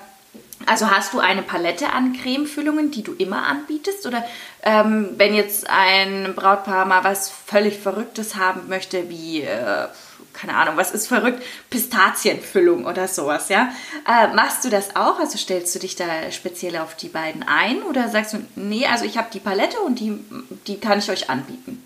Also 0.66 0.90
hast 0.90 1.12
du 1.12 1.20
eine 1.20 1.42
Palette 1.42 1.92
an 1.92 2.12
Cremefüllungen, 2.12 2.90
die 2.90 3.02
du 3.02 3.12
immer 3.14 3.46
anbietest? 3.46 4.06
Oder 4.06 4.24
ähm, 4.62 5.10
wenn 5.16 5.34
jetzt 5.34 5.68
ein 5.68 6.34
Brautpaar 6.34 6.86
mal 6.86 7.04
was 7.04 7.30
völlig 7.30 7.78
Verrücktes 7.78 8.36
haben 8.36 8.68
möchte, 8.68 9.08
wie, 9.08 9.42
äh, 9.42 9.88
keine 10.32 10.54
Ahnung, 10.54 10.76
was 10.76 10.92
ist 10.92 11.08
verrückt? 11.08 11.42
Pistazienfüllung 11.70 12.86
oder 12.86 13.08
sowas, 13.08 13.48
ja? 13.48 13.72
Äh, 14.08 14.28
machst 14.34 14.64
du 14.64 14.70
das 14.70 14.96
auch? 14.96 15.18
Also 15.18 15.38
stellst 15.38 15.74
du 15.74 15.78
dich 15.78 15.96
da 15.96 16.30
speziell 16.30 16.76
auf 16.76 16.96
die 16.96 17.08
beiden 17.08 17.42
ein? 17.42 17.82
Oder 17.82 18.08
sagst 18.08 18.34
du, 18.34 18.38
nee, 18.56 18.86
also 18.86 19.04
ich 19.04 19.18
habe 19.18 19.28
die 19.32 19.40
Palette 19.40 19.78
und 19.80 20.00
die, 20.00 20.18
die 20.66 20.80
kann 20.80 20.98
ich 20.98 21.10
euch 21.10 21.28
anbieten? 21.28 21.82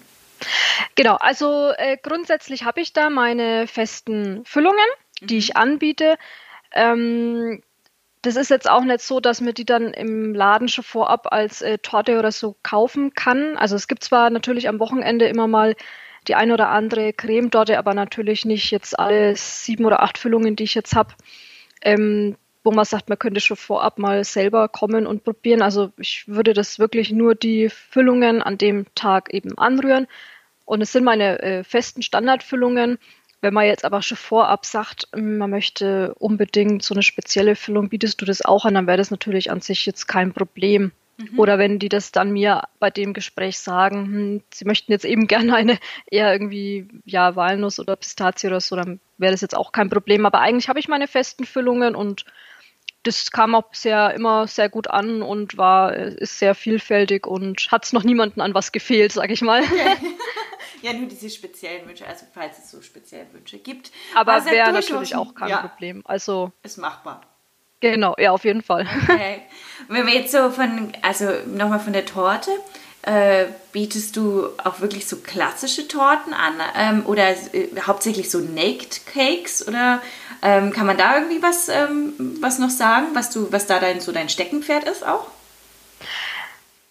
Genau, 0.95 1.17
also 1.17 1.73
äh, 1.77 1.97
grundsätzlich 2.03 2.65
habe 2.65 2.81
ich 2.81 2.93
da 2.93 3.11
meine 3.11 3.67
festen 3.67 4.45
Füllungen, 4.45 4.87
die 5.21 5.35
mhm. 5.35 5.41
ich 5.41 5.57
anbiete. 5.57 6.17
Ähm, 6.73 7.63
das 8.27 8.37
ist 8.37 8.51
jetzt 8.51 8.69
auch 8.69 8.83
nicht 8.83 9.01
so, 9.01 9.21
dass 9.21 9.41
man 9.41 9.55
die 9.55 9.65
dann 9.65 9.95
im 9.95 10.35
Laden 10.35 10.69
schon 10.69 10.83
vorab 10.85 11.33
als 11.33 11.63
äh, 11.63 11.79
Torte 11.79 12.19
oder 12.19 12.33
so 12.33 12.57
kaufen 12.63 13.15
kann. 13.15 13.57
Also 13.57 13.77
es 13.77 13.87
gibt 13.87 14.03
zwar 14.03 14.31
natürlich 14.31 14.69
am 14.69 14.81
Wochenende 14.81 15.27
immer 15.27 15.47
mal 15.47 15.77
die 16.27 16.35
ein 16.35 16.51
oder 16.51 16.71
andere 16.71 17.13
Cremetorte, 17.13 17.79
aber 17.79 17.95
natürlich 17.95 18.45
nicht 18.45 18.73
jetzt 18.73 18.99
alle 18.99 19.37
sieben 19.37 19.85
oder 19.85 20.03
acht 20.03 20.19
Füllungen, 20.19 20.57
die 20.57 20.65
ich 20.65 20.75
jetzt 20.75 20.97
habe, 20.97 21.15
ähm, 21.83 22.37
wo 22.65 22.73
man 22.73 22.85
sagt, 22.85 23.09
man 23.09 23.19
könnte 23.19 23.41
schon 23.41 23.57
vorab 23.57 23.99
mal 23.99 24.25
selber 24.25 24.69
kommen 24.69 25.07
und 25.07 25.23
probieren. 25.23 25.63
Also 25.63 25.93
ich 25.97 26.27
würde 26.27 26.53
das 26.53 26.81
wirklich 26.81 27.13
nur 27.13 27.37
die 27.37 27.69
Füllungen 27.69 28.43
an 28.43 28.59
dem 28.59 28.87
Tag 28.97 29.33
eben 29.33 29.57
anrühren. 29.57 30.09
Und 30.65 30.81
es 30.81 30.91
sind 30.91 31.05
meine 31.05 31.41
äh, 31.43 31.63
festen 31.63 32.03
Standardfüllungen. 32.03 32.99
Wenn 33.43 33.55
man 33.55 33.67
jetzt 33.67 33.85
aber 33.85 34.03
schon 34.03 34.17
vorab 34.17 34.65
sagt, 34.65 35.09
hm, 35.15 35.39
man 35.39 35.51
möchte 35.51 36.15
unbedingt 36.19 36.83
so 36.83 36.95
eine 36.95 37.03
spezielle 37.03 37.57
Füllung, 37.57 37.89
bietest 37.89 38.21
du 38.21 38.25
das 38.25 38.43
auch 38.43 38.65
an, 38.65 38.75
dann 38.75 38.87
wäre 38.87 38.97
das 38.97 39.11
natürlich 39.11 39.51
an 39.51 39.61
sich 39.61 39.87
jetzt 39.87 40.07
kein 40.07 40.33
Problem. 40.33 40.93
Mhm. 41.19 41.39
Oder 41.39 41.59
wenn 41.59 41.79
die 41.79 41.89
das 41.89 42.13
dann 42.13 42.33
mir 42.33 42.63
bei 42.79 42.91
dem 42.91 43.15
Gespräch 43.15 43.59
sagen, 43.59 44.07
hm, 44.07 44.43
sie 44.53 44.65
möchten 44.65 44.93
jetzt 44.93 45.05
eben 45.05 45.27
gerne 45.29 45.55
eine 45.55 45.79
eher 46.11 46.33
irgendwie, 46.33 46.89
ja, 47.05 47.37
Walnuss 47.37 47.79
oder 47.81 47.97
Pistazie 47.97 48.49
oder 48.49 48.61
so, 48.61 48.77
dann 48.77 49.01
wäre 49.19 49.33
das 49.33 49.41
jetzt 49.41 49.57
auch 49.57 49.73
kein 49.73 49.91
Problem. 49.91 50.27
Aber 50.27 50.41
eigentlich 50.41 50.69
habe 50.69 50.79
ich 50.79 50.89
meine 50.89 51.09
festen 51.09 51.45
Füllungen 51.45 51.95
und 51.95 52.25
das 53.03 53.31
kam 53.31 53.55
auch 53.55 53.73
sehr, 53.73 54.15
immer 54.15 54.49
sehr 54.49 54.69
gut 54.69 54.89
an 54.89 55.23
und 55.23 55.57
war, 55.57 55.95
ist 55.95 56.39
sehr 56.41 56.55
vielfältig 56.55 57.27
und 57.27 57.69
hat 57.71 57.85
es 57.85 57.93
noch 57.93 58.03
niemanden 58.03 58.41
an 58.41 58.55
was 58.55 58.73
gefehlt, 58.73 59.13
sage 59.13 59.33
ich 59.33 59.43
mal. 59.43 59.63
Okay. 59.63 59.97
Ja, 60.87 60.93
nur 60.93 61.09
diese 61.09 61.29
speziellen 61.31 61.89
Wünsche, 61.89 62.07
also 62.07 62.27
falls 62.33 62.59
es 62.59 62.71
so 62.71 62.81
spezielle 62.81 63.27
Wünsche 63.33 63.59
gibt. 63.59 63.91
Aber 64.15 64.45
wäre 64.45 64.71
natürlich 64.71 65.17
auch 65.17 65.35
kein 65.35 65.49
ja, 65.49 65.67
Problem. 65.67 66.03
Also 66.05 66.53
ist 66.63 66.77
machbar. 66.77 67.23
Genau, 67.81 68.15
ja, 68.19 68.31
auf 68.31 68.45
jeden 68.45 68.63
Fall. 68.63 68.87
Okay. 69.03 69.43
Wenn 69.89 70.07
wir 70.07 70.15
jetzt 70.15 70.31
so 70.31 70.49
von, 70.51 70.93
also 71.03 71.29
nochmal 71.47 71.81
von 71.81 71.93
der 71.93 72.07
Torte, 72.07 72.53
äh, 73.03 73.47
bietest 73.73 74.17
du 74.17 74.47
auch 74.63 74.79
wirklich 74.79 75.09
so 75.09 75.17
klassische 75.17 75.89
Torten 75.89 76.33
an 76.33 76.55
ähm, 76.79 77.07
oder 77.07 77.31
äh, 77.31 77.69
hauptsächlich 77.85 78.31
so 78.31 78.39
Naked 78.39 79.07
Cakes 79.13 79.67
oder 79.67 80.01
ähm, 80.43 80.73
kann 80.73 80.87
man 80.87 80.97
da 80.97 81.17
irgendwie 81.17 81.43
was, 81.43 81.69
ähm, 81.69 82.15
was 82.41 82.61
noch 82.61 82.71
sagen, 82.71 83.07
was 83.15 83.31
du, 83.31 83.51
was 83.51 83.67
da 83.67 83.81
dein, 83.81 84.01
so 84.01 84.13
dein 84.13 84.29
Steckenpferd 84.29 84.85
ist 84.85 85.05
auch? 85.05 85.27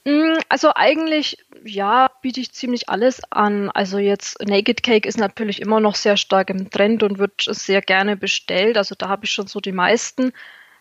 Mm, 0.03 0.37
also 0.49 0.71
eigentlich, 0.75 1.37
ja, 1.65 2.09
biete 2.21 2.39
ich 2.39 2.51
ziemlich 2.53 2.89
alles 2.89 3.21
an. 3.31 3.69
Also 3.71 3.97
jetzt 3.97 4.39
Naked 4.45 4.83
Cake 4.83 5.07
ist 5.07 5.17
natürlich 5.17 5.61
immer 5.61 5.79
noch 5.79 5.95
sehr 5.95 6.15
stark 6.15 6.49
im 6.49 6.69
Trend 6.69 7.03
und 7.03 7.17
wird 7.17 7.43
sehr 7.47 7.81
gerne 7.81 8.15
bestellt. 8.15 8.77
Also 8.77 8.95
da 8.97 9.09
habe 9.09 9.25
ich 9.25 9.31
schon 9.31 9.47
so 9.47 9.59
die 9.59 9.71
meisten 9.71 10.31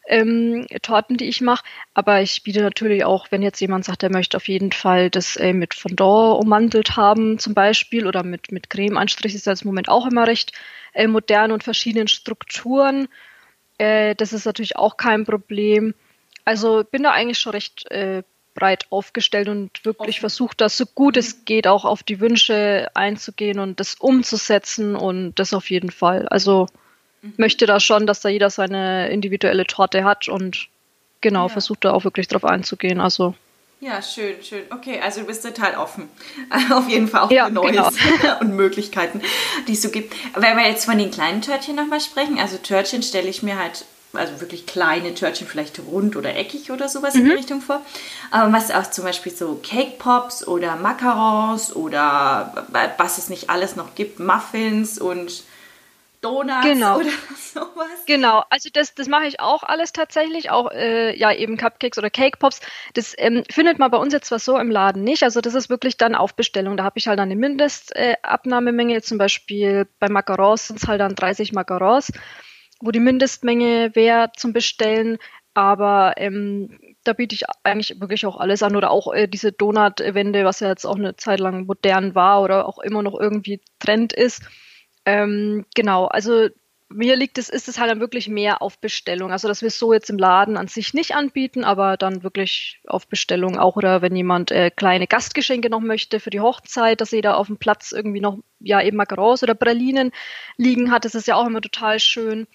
ähm, 0.07 0.67
Torten, 0.83 1.17
die 1.17 1.25
ich 1.29 1.41
mache. 1.41 1.64
Aber 1.95 2.21
ich 2.21 2.43
biete 2.43 2.61
natürlich 2.61 3.05
auch, 3.05 3.29
wenn 3.31 3.43
jetzt 3.43 3.61
jemand 3.61 3.87
sagt, 3.87 4.03
er 4.03 4.12
möchte 4.12 4.37
auf 4.37 4.47
jeden 4.49 4.73
Fall 4.73 5.09
das 5.11 5.37
äh, 5.37 5.55
mit 5.55 5.75
Fondant 5.75 6.43
ummantelt 6.43 6.97
haben 6.97 7.38
zum 7.38 7.55
Beispiel 7.55 8.07
oder 8.07 8.23
mit, 8.23 8.53
mit 8.53 8.69
Creme-Anstrich 8.69 9.35
ist 9.35 9.47
das 9.47 9.62
im 9.62 9.69
Moment 9.69 9.88
auch 9.88 10.07
immer 10.07 10.26
recht 10.26 10.53
äh, 10.93 11.07
modern 11.07 11.53
und 11.53 11.64
verschiedenen 11.64 12.09
Strukturen. 12.09 13.09
Äh, 13.79 14.14
das 14.17 14.35
ist 14.35 14.45
natürlich 14.45 14.76
auch 14.76 14.99
kein 14.99 15.25
Problem. 15.25 15.95
Also 16.45 16.85
bin 16.85 17.03
da 17.03 17.12
eigentlich 17.12 17.38
schon 17.38 17.53
recht 17.53 17.91
äh, 17.91 18.23
breit 18.54 18.87
aufgestellt 18.90 19.49
und 19.49 19.84
wirklich 19.84 20.20
versucht, 20.20 20.61
das 20.61 20.76
so 20.76 20.87
gut 20.87 21.16
es 21.16 21.34
mhm. 21.34 21.44
geht 21.44 21.66
auch 21.66 21.84
auf 21.84 22.02
die 22.02 22.20
Wünsche 22.20 22.88
einzugehen 22.94 23.58
und 23.58 23.80
das 23.80 23.96
umzusetzen 23.96 24.96
und 24.96 25.34
das 25.34 25.52
auf 25.54 25.70
jeden 25.70 25.90
Fall. 25.90 26.28
Also 26.28 26.66
mhm. 27.23 27.34
möchte 27.37 27.66
da 27.66 27.80
schon, 27.80 28.06
dass 28.06 28.20
da 28.20 28.28
jeder 28.28 28.50
seine 28.50 29.11
individuelle 29.11 29.66
Torte 29.66 30.04
hat 30.04 30.28
und 30.28 30.68
genau, 31.20 31.46
ja. 31.46 31.49
versucht 31.49 31.84
da 31.84 31.92
auch 31.92 32.04
wirklich 32.04 32.28
drauf 32.28 32.44
einzugehen. 32.44 33.00
Also 33.00 33.34
ja, 33.80 34.00
schön, 34.00 34.42
schön. 34.42 34.62
Okay, 34.70 34.99
also 35.00 35.20
du 35.20 35.26
bist 35.26 35.44
total 35.44 35.76
offen. 35.76 36.08
Auf 36.73 36.88
jeden 36.88 37.06
Fall 37.06 37.23
auch 37.23 37.30
ja, 37.30 37.46
für 37.46 37.52
Neues 37.52 37.94
genau. 37.99 38.38
und 38.40 38.56
Möglichkeiten, 38.56 39.20
die 39.68 39.73
es 39.73 39.82
so 39.82 39.90
gibt. 39.90 40.14
Wenn 40.34 40.56
wir 40.56 40.66
jetzt 40.66 40.87
von 40.87 40.96
den 40.96 41.11
kleinen 41.11 41.42
Törtchen 41.42 41.76
nochmal 41.76 42.00
sprechen, 42.00 42.38
also 42.38 42.56
Törtchen 42.56 43.02
stelle 43.02 43.28
ich 43.28 43.42
mir 43.42 43.58
halt 43.58 43.84
also 44.16 44.40
wirklich 44.40 44.66
kleine 44.66 45.14
Törtchen, 45.14 45.47
vielleicht 45.47 45.78
rund 45.80 46.16
oder 46.16 46.37
eckig 46.37 46.71
oder 46.71 46.88
sowas 46.88 47.14
mhm. 47.14 47.21
in 47.21 47.26
die 47.26 47.33
Richtung 47.33 47.61
vor. 47.61 47.80
Aber 48.30 48.52
was 48.52 48.71
auch 48.71 48.90
zum 48.90 49.04
Beispiel 49.04 49.35
so 49.35 49.61
Cake 49.62 49.94
Pops 49.99 50.47
oder 50.47 50.76
Macarons 50.76 51.75
oder 51.75 52.66
was 52.97 53.18
es 53.18 53.28
nicht 53.28 53.50
alles 53.50 53.76
noch 53.76 53.94
gibt, 53.94 54.21
Muffins 54.21 54.99
und 54.99 55.44
Donuts 56.25 56.62
genau. 56.62 56.97
oder 56.99 57.11
sowas. 57.37 58.06
Genau, 58.06 58.44
also 58.49 58.71
das, 58.73 58.94
das 58.94 59.09
mache 59.09 59.26
ich 59.26 59.40
auch 59.40 59.62
alles 59.62 59.92
tatsächlich, 59.92 60.50
auch 60.50 60.71
äh, 60.73 61.16
ja 61.16 61.33
eben 61.33 61.56
Cupcakes 61.59 61.99
oder 61.99 62.09
Cake 62.09 62.38
Pops. 62.38 62.61
Das 62.94 63.14
ähm, 63.18 63.44
findet 63.50 63.78
man 63.78 63.90
bei 63.90 63.99
uns 63.99 64.12
jetzt 64.12 64.28
zwar 64.28 64.38
so 64.38 64.59
im 64.59 64.71
Laden 64.71 65.04
nicht, 65.04 65.23
also 65.23 65.42
das 65.42 65.54
ist 65.54 65.68
wirklich 65.68 65.99
dann 65.99 66.14
auf 66.14 66.35
Bestellung. 66.35 66.76
Da 66.78 66.85
habe 66.85 66.99
ich 66.99 67.09
halt 67.09 67.21
eine 67.21 67.37
Mindestabnahmemenge, 67.37 68.97
äh, 68.97 69.02
zum 69.02 69.18
Beispiel 69.18 69.87
bei 69.99 70.09
Macarons 70.09 70.68
sind 70.68 70.83
es 70.83 70.88
halt 70.88 71.00
dann 71.00 71.14
30 71.14 71.52
Macarons 71.52 72.11
wo 72.85 72.91
die 72.91 73.00
Mindestmenge 73.00 73.95
wäre 73.95 74.31
zum 74.37 74.53
Bestellen. 74.53 75.19
Aber 75.55 76.14
ähm, 76.17 76.79
da 77.05 77.12
biete 77.12 77.35
ich 77.35 77.45
eigentlich 77.62 78.00
wirklich 78.00 78.26
auch 78.26 78.37
alles 78.37 78.62
an 78.62 78.76
oder 78.76 78.91
auch 78.91 79.12
äh, 79.12 79.29
diese 79.29 79.53
Donut-Wände, 79.53 80.45
was 80.45 80.61
ja 80.61 80.69
jetzt 80.69 80.85
auch 80.85 80.97
eine 80.97 81.17
Zeit 81.17 81.38
lang 81.38 81.67
modern 81.67 82.14
war 82.14 82.43
oder 82.43 82.67
auch 82.69 82.79
immer 82.79 83.03
noch 83.03 83.19
irgendwie 83.19 83.61
Trend 83.79 84.12
ist. 84.12 84.43
Ähm, 85.07 85.64
genau, 85.75 86.07
also 86.07 86.49
mir 86.88 87.17
liegt 87.17 87.38
es, 87.38 87.49
ist 87.49 87.69
es 87.69 87.79
halt 87.79 87.91
dann 87.91 88.00
wirklich 88.00 88.29
mehr 88.29 88.62
auf 88.62 88.79
Bestellung. 88.79 89.33
Also, 89.33 89.49
dass 89.49 89.62
wir 89.62 89.69
es 89.69 89.79
so 89.79 89.93
jetzt 89.93 90.11
im 90.11 90.19
Laden 90.19 90.57
an 90.57 90.69
sich 90.69 90.95
nicht 90.95 91.14
anbieten, 91.14 91.64
aber 91.64 91.97
dann 91.97 92.23
wirklich 92.23 92.81
auf 92.87 93.09
Bestellung 93.09 93.59
auch. 93.59 93.76
Oder 93.76 94.03
wenn 94.03 94.14
jemand 94.14 94.50
äh, 94.50 94.71
kleine 94.71 95.07
Gastgeschenke 95.07 95.71
noch 95.71 95.81
möchte 95.81 96.21
für 96.21 96.31
die 96.31 96.41
Hochzeit, 96.41 97.00
dass 97.00 97.11
jeder 97.11 97.37
auf 97.37 97.49
dem 97.49 97.57
Platz 97.57 97.93
irgendwie 97.93 98.21
noch, 98.21 98.38
ja, 98.61 98.81
eben 98.83 98.97
Macarons 98.97 99.43
oder 99.43 99.55
Pralinen 99.55 100.12
liegen 100.57 100.91
hat, 100.91 101.05
das 101.05 101.14
ist 101.14 101.26
ja 101.26 101.37
auch 101.37 101.47
immer 101.47 101.61
total 101.61 101.99
schön. 101.99 102.47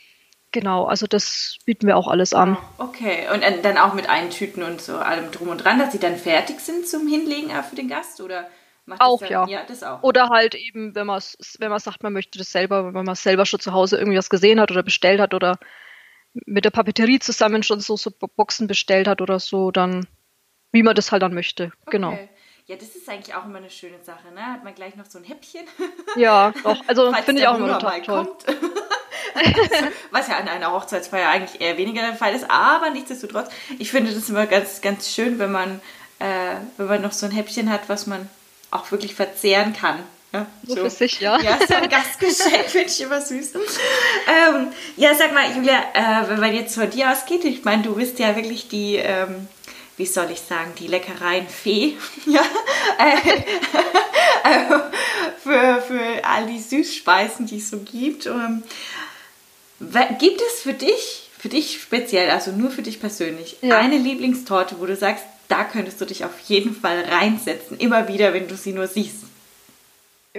Genau, 0.52 0.86
also 0.86 1.06
das 1.06 1.58
bieten 1.66 1.86
wir 1.86 1.96
auch 1.96 2.08
alles 2.08 2.34
an. 2.34 2.58
Okay, 2.80 3.28
und 3.32 3.44
äh, 3.44 3.62
dann 3.62 3.78
auch 3.78 3.94
mit 3.94 4.10
Eintüten 4.10 4.64
und 4.64 4.82
so 4.82 4.98
allem 4.98 5.32
drum 5.32 5.50
und 5.50 5.64
dran, 5.64 5.78
dass 5.78 5.92
sie 5.92 6.00
dann 6.00 6.18
fertig 6.18 6.60
sind 6.60 6.88
zum 6.88 7.08
Hinlegen 7.08 7.52
äh, 7.52 7.62
für 7.62 7.76
den 7.76 7.88
Gast 7.88 8.20
oder? 8.22 8.48
Macht 8.86 9.02
auch, 9.02 9.20
dann, 9.20 9.30
ja. 9.30 9.48
ja 9.48 9.64
das 9.68 9.84
auch. 9.84 10.02
Oder 10.02 10.30
halt 10.30 10.56
eben, 10.56 10.96
wenn 10.96 11.06
man 11.06 11.22
wenn 11.60 11.70
man 11.70 11.80
sagt, 11.80 12.02
man 12.02 12.14
möchte 12.14 12.40
das 12.40 12.52
selber, 12.52 12.96
wenn 12.96 13.06
man 13.06 13.16
selber 13.16 13.46
schon 13.46 13.60
zu 13.60 13.74
Hause 13.74 13.98
irgendwie 13.98 14.18
was 14.18 14.32
gesehen 14.32 14.60
hat 14.60 14.72
oder 14.72 14.82
bestellt 14.82 15.20
hat 15.22 15.36
oder 15.36 15.60
mit 16.34 16.66
der 16.66 16.72
Papeterie 16.72 17.20
zusammen 17.20 17.62
schon 17.62 17.80
so, 17.80 17.96
so 17.98 18.10
Boxen 18.10 18.66
bestellt 18.66 19.08
hat 19.08 19.22
oder 19.22 19.40
so, 19.40 19.70
dann 19.70 20.08
wie 20.72 20.82
man 20.82 20.96
das 20.96 21.12
halt 21.12 21.22
dann 21.22 21.36
möchte. 21.36 21.72
Genau. 21.92 22.10
Okay. 22.10 22.18
Genau. 22.18 22.30
Ja, 22.66 22.76
das 22.76 22.96
ist 22.96 23.10
eigentlich 23.10 23.34
auch 23.34 23.46
immer 23.46 23.58
eine 23.58 23.72
schöne 23.72 23.98
Sache, 24.04 24.32
ne? 24.32 24.46
Hat 24.46 24.64
man 24.64 24.76
gleich 24.76 24.96
noch 24.96 25.06
so 25.08 25.18
ein 25.18 25.24
Häppchen. 25.24 25.66
Ja, 26.16 26.54
doch. 26.64 26.78
Also 26.86 27.12
finde 27.26 27.42
ich 27.42 27.48
auch 27.48 27.58
immer 27.58 27.80
total 27.80 28.02
toll. 28.04 28.28
Was 30.12 30.28
ja 30.28 30.38
an 30.38 30.48
einer 30.48 30.72
Hochzeitsfeier 30.72 31.30
eigentlich 31.30 31.62
eher 31.62 31.78
weniger 31.78 32.02
der 32.02 32.16
Fall 32.16 32.34
ist, 32.34 32.50
aber 32.50 32.90
nichtsdestotrotz, 32.90 33.50
ich 33.78 33.92
finde 33.92 34.14
das 34.14 34.30
immer 34.30 34.46
ganz, 34.48 34.82
ganz 34.82 35.14
schön, 35.14 35.40
wenn 35.40 35.52
man, 35.52 35.82
äh, 36.20 36.56
wenn 36.78 36.88
man 36.88 37.02
noch 37.02 37.12
so 37.12 37.26
ein 37.26 37.32
Häppchen 37.32 37.72
hat, 37.72 37.88
was 37.88 38.08
man 38.08 38.30
auch 38.72 38.92
wirklich 38.92 39.16
verzehren 39.16 39.74
kann. 39.74 40.00
Ja, 40.32 40.46
so, 40.64 40.76
so 40.76 40.82
für 40.84 40.90
sich, 40.92 41.20
ja. 41.22 41.40
Ja, 41.42 41.58
so 41.68 41.74
ein 41.74 41.90
Gastgeschenk 41.90 42.66
finde 42.68 42.88
ich 42.88 43.02
immer 43.02 43.20
süß. 43.20 43.56
Ähm, 43.56 44.68
ja, 44.96 45.16
sag 45.16 45.34
mal, 45.34 45.52
Julia, 45.56 45.80
äh, 45.94 46.30
wenn 46.30 46.40
man 46.40 46.54
jetzt 46.54 46.76
von 46.76 46.90
dir 46.90 47.12
ausgeht, 47.12 47.44
ich 47.46 47.64
meine, 47.64 47.82
du 47.82 47.96
bist 47.96 48.20
ja 48.20 48.36
wirklich 48.36 48.68
die, 48.68 48.98
ähm, 48.98 49.48
wie 49.98 50.06
soll 50.06 50.30
ich 50.32 50.42
sagen, 50.42 50.74
die 50.78 50.86
Leckereien-Fee. 50.88 51.98
ja. 52.28 52.44
Äh, 53.00 53.44
für, 55.42 55.82
für 55.82 56.24
all 56.24 56.46
die 56.46 56.60
Süßspeisen, 56.60 57.48
die 57.48 57.58
es 57.58 57.72
so 57.72 57.80
gibt. 57.80 58.28
Ähm, 58.28 58.64
gibt 59.80 60.42
es 60.42 60.62
für 60.62 60.74
dich, 60.74 61.30
für 61.38 61.50
dich 61.50 61.82
speziell, 61.82 62.30
also 62.30 62.52
nur 62.52 62.70
für 62.72 62.82
dich 62.82 63.00
persönlich, 63.00 63.58
ja. 63.62 63.78
eine 63.78 63.98
Lieblingstorte, 63.98 64.80
wo 64.80 64.86
du 64.86 64.96
sagst, 64.96 65.24
da 65.48 65.64
könntest 65.64 66.00
du 66.00 66.06
dich 66.06 66.26
auf 66.26 66.40
jeden 66.42 66.76
Fall 66.76 67.02
reinsetzen, 67.02 67.78
immer 67.78 68.08
wieder, 68.08 68.34
wenn 68.34 68.48
du 68.48 68.56
sie 68.56 68.74
nur 68.74 68.88
siehst. 68.88 69.24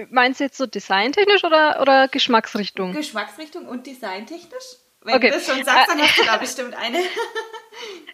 Meinst 0.09 0.39
du 0.39 0.45
jetzt 0.45 0.57
so 0.57 0.65
designtechnisch 0.65 1.43
oder, 1.43 1.81
oder 1.81 2.07
Geschmacksrichtung? 2.07 2.93
Geschmacksrichtung 2.93 3.67
und 3.67 3.85
designtechnisch? 3.85 4.77
Wenn 5.03 5.15
okay. 5.15 5.29
du 5.29 5.35
das 5.35 5.47
schon 5.47 5.63
sagst, 5.65 5.89
dann 5.89 6.01
hast 6.01 6.17
du 6.17 6.23
da 6.23 6.37
bestimmt 6.37 6.73
eine. 6.75 6.99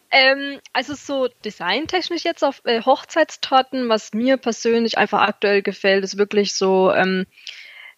Ähm, 0.09 0.61
also 0.71 0.93
so 0.93 1.27
designtechnisch 1.43 2.23
jetzt 2.23 2.43
auf 2.43 2.61
äh, 2.63 2.81
Hochzeitstorten, 2.81 3.89
was 3.89 4.13
mir 4.13 4.37
persönlich 4.37 4.97
einfach 4.97 5.21
aktuell 5.21 5.61
gefällt, 5.61 6.05
ist 6.05 6.17
wirklich 6.17 6.53
so 6.53 6.93
ähm, 6.93 7.25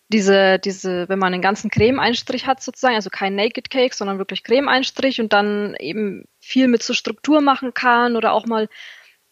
diese, 0.09 0.57
diese, 0.59 1.07
wenn 1.07 1.19
man 1.19 1.33
einen 1.33 1.41
ganzen 1.41 1.69
Creme-Einstrich 1.69 2.47
hat 2.47 2.61
sozusagen, 2.61 2.95
also 2.95 3.11
kein 3.11 3.35
Naked 3.35 3.69
Cake, 3.69 3.95
sondern 3.95 4.17
wirklich 4.17 4.43
Creme-Einstrich 4.43 5.21
und 5.21 5.33
dann 5.33 5.75
eben 5.79 6.25
viel 6.39 6.67
mit 6.67 6.81
so 6.81 6.93
Struktur 6.93 7.41
machen 7.41 7.75
kann 7.75 8.15
oder 8.15 8.33
auch 8.33 8.47
mal, 8.47 8.67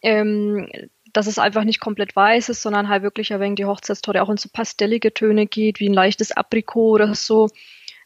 ähm, 0.02 0.70
dass 1.12 1.26
es 1.26 1.38
einfach 1.38 1.64
nicht 1.64 1.80
komplett 1.80 2.14
weiß 2.14 2.48
ist, 2.48 2.62
sondern 2.62 2.88
halt 2.88 3.02
wirklich 3.02 3.32
ein 3.32 3.40
wenig 3.40 3.56
die 3.56 3.64
Hochzeitstorte 3.64 4.22
auch 4.22 4.30
in 4.30 4.36
so 4.36 4.48
pastellige 4.52 5.12
Töne 5.12 5.46
geht, 5.46 5.80
wie 5.80 5.88
ein 5.88 5.94
leichtes 5.94 6.30
Aprikot 6.30 6.92
oder 6.92 7.14
so. 7.14 7.48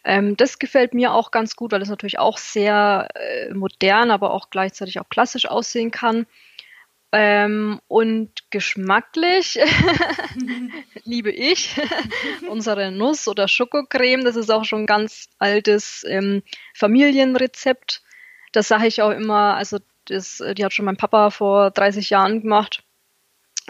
Ähm, 0.05 0.37
das 0.37 0.59
gefällt 0.59 0.95
mir 0.95 1.13
auch 1.13 1.31
ganz 1.31 1.57
gut, 1.57 1.73
weil 1.73 1.83
es 1.83 1.91
natürlich 1.91 2.19
auch 2.19 2.39
sehr 2.39 3.09
äh, 3.15 3.53
modern, 3.53 4.11
aber 4.11 4.33
auch 4.33 4.49
gleichzeitig 4.49 4.99
auch 4.99 5.09
klassisch 5.11 5.47
aussehen 5.47 5.91
kann. 5.91 6.27
Ähm, 7.15 7.79
und 7.89 8.51
geschmacklich 8.51 9.59
liebe 11.05 11.31
ich 11.31 11.79
unsere 12.49 12.91
Nuss- 12.91 13.29
oder 13.29 13.49
Schokocreme. 13.49 14.25
Das 14.25 14.37
ist 14.37 14.51
auch 14.51 14.65
schon 14.65 14.85
ein 14.85 14.87
ganz 14.87 15.29
altes 15.39 16.05
ähm, 16.09 16.43
Familienrezept. 16.75 18.03
Das 18.53 18.69
sage 18.69 18.87
ich 18.87 19.03
auch 19.03 19.11
immer, 19.11 19.57
also 19.57 19.79
das, 20.07 20.43
die 20.57 20.65
hat 20.65 20.73
schon 20.73 20.87
mein 20.87 20.97
Papa 20.97 21.31
vor 21.31 21.71
30 21.71 22.09
Jahren 22.11 22.41
gemacht. 22.41 22.83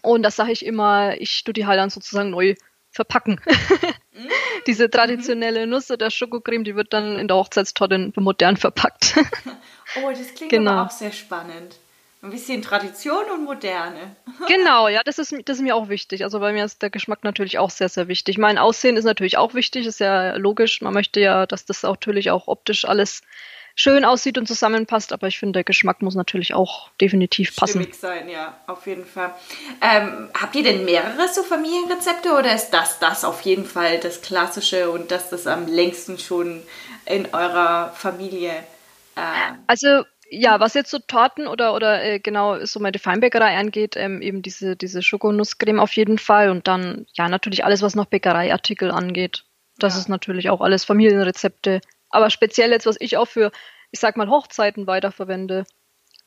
Und 0.02 0.22
das 0.22 0.36
sage 0.36 0.52
ich 0.52 0.64
immer, 0.64 1.20
ich 1.20 1.42
tue 1.42 1.52
die 1.52 1.66
halt 1.66 1.78
dann 1.78 1.90
sozusagen 1.90 2.30
neu 2.30 2.54
verpacken. 2.90 3.40
Diese 4.66 4.88
traditionelle 4.88 5.66
Nuss- 5.66 5.90
oder 5.90 6.10
Schokocreme, 6.10 6.62
die 6.62 6.76
wird 6.76 6.92
dann 6.92 7.18
in 7.18 7.26
der 7.26 7.36
Hochzeitstorte 7.36 8.12
modern 8.16 8.56
verpackt. 8.56 9.16
oh, 9.96 10.10
das 10.10 10.34
klingt 10.34 10.50
genau. 10.50 10.84
auch 10.84 10.90
sehr 10.90 11.12
spannend. 11.12 11.76
Ein 12.22 12.30
bisschen 12.30 12.62
Tradition 12.62 13.24
und 13.34 13.44
Moderne. 13.44 14.14
genau, 14.46 14.86
ja, 14.86 15.02
das 15.04 15.18
ist, 15.18 15.34
das 15.44 15.56
ist 15.56 15.62
mir 15.62 15.74
auch 15.74 15.88
wichtig. 15.88 16.22
Also 16.22 16.38
bei 16.38 16.52
mir 16.52 16.64
ist 16.64 16.80
der 16.80 16.90
Geschmack 16.90 17.24
natürlich 17.24 17.58
auch 17.58 17.70
sehr, 17.70 17.88
sehr 17.88 18.06
wichtig. 18.06 18.38
Mein 18.38 18.58
Aussehen 18.58 18.96
ist 18.96 19.04
natürlich 19.04 19.38
auch 19.38 19.54
wichtig, 19.54 19.86
ist 19.86 19.98
ja 19.98 20.36
logisch. 20.36 20.80
Man 20.82 20.94
möchte 20.94 21.18
ja, 21.18 21.46
dass 21.46 21.64
das 21.64 21.84
auch 21.84 21.94
natürlich 21.94 22.30
auch 22.30 22.46
optisch 22.46 22.84
alles 22.84 23.22
schön 23.74 24.04
aussieht 24.04 24.38
und 24.38 24.46
zusammenpasst, 24.46 25.12
aber 25.12 25.26
ich 25.26 25.38
finde, 25.38 25.54
der 25.54 25.64
Geschmack 25.64 26.00
muss 26.02 26.14
natürlich 26.14 26.54
auch 26.54 26.90
definitiv 27.00 27.56
passen. 27.56 27.80
Stimmig 27.80 27.98
sein, 27.98 28.28
ja, 28.28 28.56
auf 28.68 28.86
jeden 28.86 29.06
Fall. 29.06 29.34
Ähm, 29.80 30.28
habt 30.40 30.54
ihr 30.54 30.62
denn 30.62 30.84
mehrere 30.84 31.26
so 31.28 31.42
Familienrezepte 31.42 32.32
oder 32.34 32.54
ist 32.54 32.70
das 32.70 33.00
das 33.00 33.24
auf 33.24 33.40
jeden 33.40 33.64
Fall 33.64 33.98
das 33.98 34.22
Klassische 34.22 34.90
und 34.90 35.10
das 35.10 35.30
das 35.30 35.48
am 35.48 35.66
längsten 35.66 36.18
schon 36.18 36.62
in 37.06 37.26
eurer 37.32 37.92
Familie? 37.96 38.52
Äh, 39.16 39.54
also 39.66 40.04
ja, 40.34 40.60
was 40.60 40.72
jetzt 40.72 40.90
so 40.90 40.98
Torten 40.98 41.46
oder, 41.46 41.74
oder 41.74 42.02
äh, 42.02 42.18
genau 42.18 42.64
so 42.64 42.80
meine 42.80 42.98
Feinbäckerei 42.98 43.58
angeht, 43.58 43.96
ähm, 43.98 44.22
eben 44.22 44.40
diese, 44.40 44.76
diese 44.76 45.02
Schokonusscreme 45.02 45.78
auf 45.78 45.92
jeden 45.92 46.16
Fall 46.16 46.48
und 46.48 46.66
dann 46.66 47.06
ja 47.12 47.28
natürlich 47.28 47.66
alles, 47.66 47.82
was 47.82 47.94
noch 47.94 48.06
Bäckereiartikel 48.06 48.90
angeht. 48.90 49.44
Das 49.78 49.92
ja. 49.92 50.00
ist 50.00 50.08
natürlich 50.08 50.48
auch 50.48 50.62
alles 50.62 50.86
Familienrezepte. 50.86 51.82
Aber 52.08 52.30
speziell 52.30 52.70
jetzt, 52.70 52.86
was 52.86 52.96
ich 52.98 53.18
auch 53.18 53.26
für, 53.26 53.52
ich 53.90 54.00
sag 54.00 54.16
mal, 54.16 54.30
Hochzeiten 54.30 54.86
weiterverwende, 54.86 55.66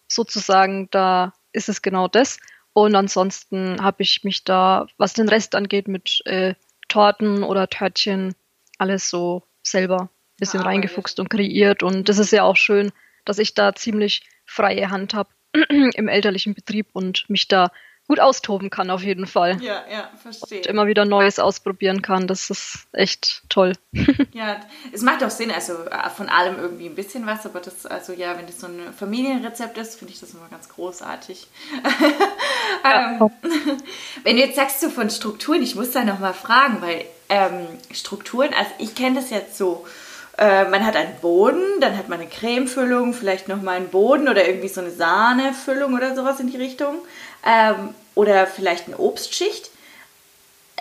sozusagen, 0.07 0.87
da 0.91 1.33
ist 1.51 1.67
es 1.67 1.81
genau 1.81 2.07
das. 2.07 2.37
Und 2.73 2.93
ansonsten 2.95 3.81
habe 3.81 4.03
ich 4.03 4.23
mich 4.23 4.43
da, 4.43 4.85
was 4.97 5.13
den 5.13 5.29
Rest 5.29 5.55
angeht, 5.55 5.87
mit 5.87 6.21
äh, 6.25 6.53
Torten 6.89 7.41
oder 7.41 7.67
Törtchen, 7.69 8.35
alles 8.77 9.09
so 9.09 9.47
selber 9.63 10.01
ein 10.01 10.09
bisschen 10.37 10.61
ah, 10.61 10.65
reingefuchst 10.65 11.19
und 11.19 11.29
kreiert. 11.29 11.81
Und 11.81 12.07
das 12.07 12.19
ist 12.19 12.31
ja 12.31 12.43
auch 12.43 12.55
schön, 12.55 12.91
dass 13.25 13.39
ich 13.39 13.53
da 13.53 13.75
ziemlich 13.75 14.23
freie 14.45 14.89
Hand 14.89 15.13
habe 15.13 15.29
im 15.69 16.07
elterlichen 16.07 16.53
Betrieb 16.53 16.87
und 16.93 17.29
mich 17.29 17.47
da 17.47 17.71
gut 18.07 18.19
austoben 18.19 18.69
kann 18.69 18.91
auf 18.91 19.01
jeden 19.01 19.25
Fall. 19.25 19.59
Ja, 19.61 19.83
ja, 19.91 20.11
verstehe. 20.21 20.59
Und 20.59 20.67
immer 20.67 20.85
wieder 20.85 21.05
Neues 21.05 21.39
ausprobieren 21.39 22.01
kann. 22.01 22.27
Das 22.27 22.49
ist 22.49 22.87
echt 22.91 23.41
toll. 23.49 23.73
ja, 24.33 24.59
es 24.91 25.01
macht 25.01 25.23
auch 25.23 25.31
Sinn, 25.31 25.51
also 25.51 25.73
äh, 25.73 26.09
von 26.09 26.29
allem 26.29 26.59
irgendwie 26.59 26.85
ein 26.85 26.95
bisschen 26.95 27.25
was, 27.25 27.45
aber 27.45 27.61
das, 27.61 27.85
also 27.85 28.13
ja, 28.13 28.37
wenn 28.37 28.45
das 28.45 28.59
so 28.59 28.67
ein 28.67 28.93
Familienrezept 28.93 29.77
ist, 29.77 29.97
finde 29.97 30.13
ich 30.13 30.19
das 30.19 30.33
immer 30.33 30.47
ganz 30.49 30.69
großartig. 30.69 31.47
ähm, 32.83 33.31
wenn 34.23 34.35
du 34.35 34.41
jetzt 34.41 34.55
sagst 34.55 34.83
du 34.83 34.89
von 34.89 35.09
Strukturen, 35.09 35.63
ich 35.63 35.75
muss 35.75 35.91
da 35.91 36.03
nochmal 36.03 36.35
fragen, 36.35 36.81
weil 36.81 37.05
ähm, 37.29 37.67
Strukturen, 37.91 38.53
also 38.53 38.69
ich 38.77 38.93
kenne 38.93 39.15
das 39.15 39.31
jetzt 39.31 39.57
so, 39.57 39.87
äh, 40.37 40.65
man 40.65 40.85
hat 40.85 40.95
einen 40.95 41.15
Boden, 41.21 41.79
dann 41.79 41.97
hat 41.97 42.09
man 42.09 42.19
eine 42.19 42.29
Cremefüllung, 42.29 43.13
vielleicht 43.13 43.47
nochmal 43.47 43.77
einen 43.77 43.89
Boden 43.89 44.27
oder 44.27 44.47
irgendwie 44.47 44.67
so 44.67 44.81
eine 44.81 44.91
Sahnefüllung 44.91 45.93
oder 45.93 46.15
sowas 46.15 46.39
in 46.39 46.51
die 46.51 46.57
Richtung. 46.57 46.95
Ähm, 47.45 47.93
oder 48.15 48.47
vielleicht 48.47 48.87
eine 48.87 48.97
Obstschicht. 48.97 49.69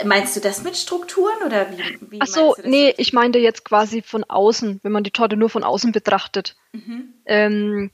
Meinst 0.04 0.34
du 0.34 0.40
das 0.40 0.64
mit 0.64 0.76
Strukturen 0.76 1.42
oder 1.46 1.70
wie? 1.70 2.10
wie 2.10 2.20
Ach 2.20 2.26
so, 2.26 2.56
nee, 2.64 2.88
jetzt? 2.88 2.98
ich 2.98 3.12
meinte 3.12 3.38
jetzt 3.38 3.64
quasi 3.64 4.02
von 4.02 4.24
außen, 4.24 4.80
wenn 4.82 4.92
man 4.92 5.04
die 5.04 5.12
Torte 5.12 5.36
nur 5.36 5.50
von 5.50 5.62
außen 5.62 5.92
betrachtet. 5.92 6.56
Mhm. 6.72 7.14
Ähm, 7.26 7.90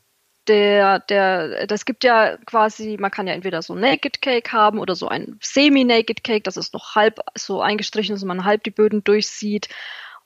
der, 0.48 1.00
der, 1.00 1.66
das 1.66 1.84
gibt 1.84 2.02
ja 2.04 2.38
quasi, 2.38 2.96
man 2.98 3.10
kann 3.10 3.26
ja 3.26 3.34
entweder 3.34 3.60
so 3.60 3.74
Naked 3.74 4.22
Cake 4.22 4.50
haben 4.50 4.78
oder 4.78 4.94
so 4.94 5.08
ein 5.08 5.38
Semi-Naked 5.42 6.24
Cake, 6.24 6.42
das 6.42 6.56
ist 6.56 6.72
noch 6.72 6.94
halb 6.94 7.20
so 7.36 7.60
eingestrichen, 7.60 8.14
dass 8.14 8.24
man 8.24 8.46
halb 8.46 8.64
die 8.64 8.70
Böden 8.70 9.04
durchsieht. 9.04 9.68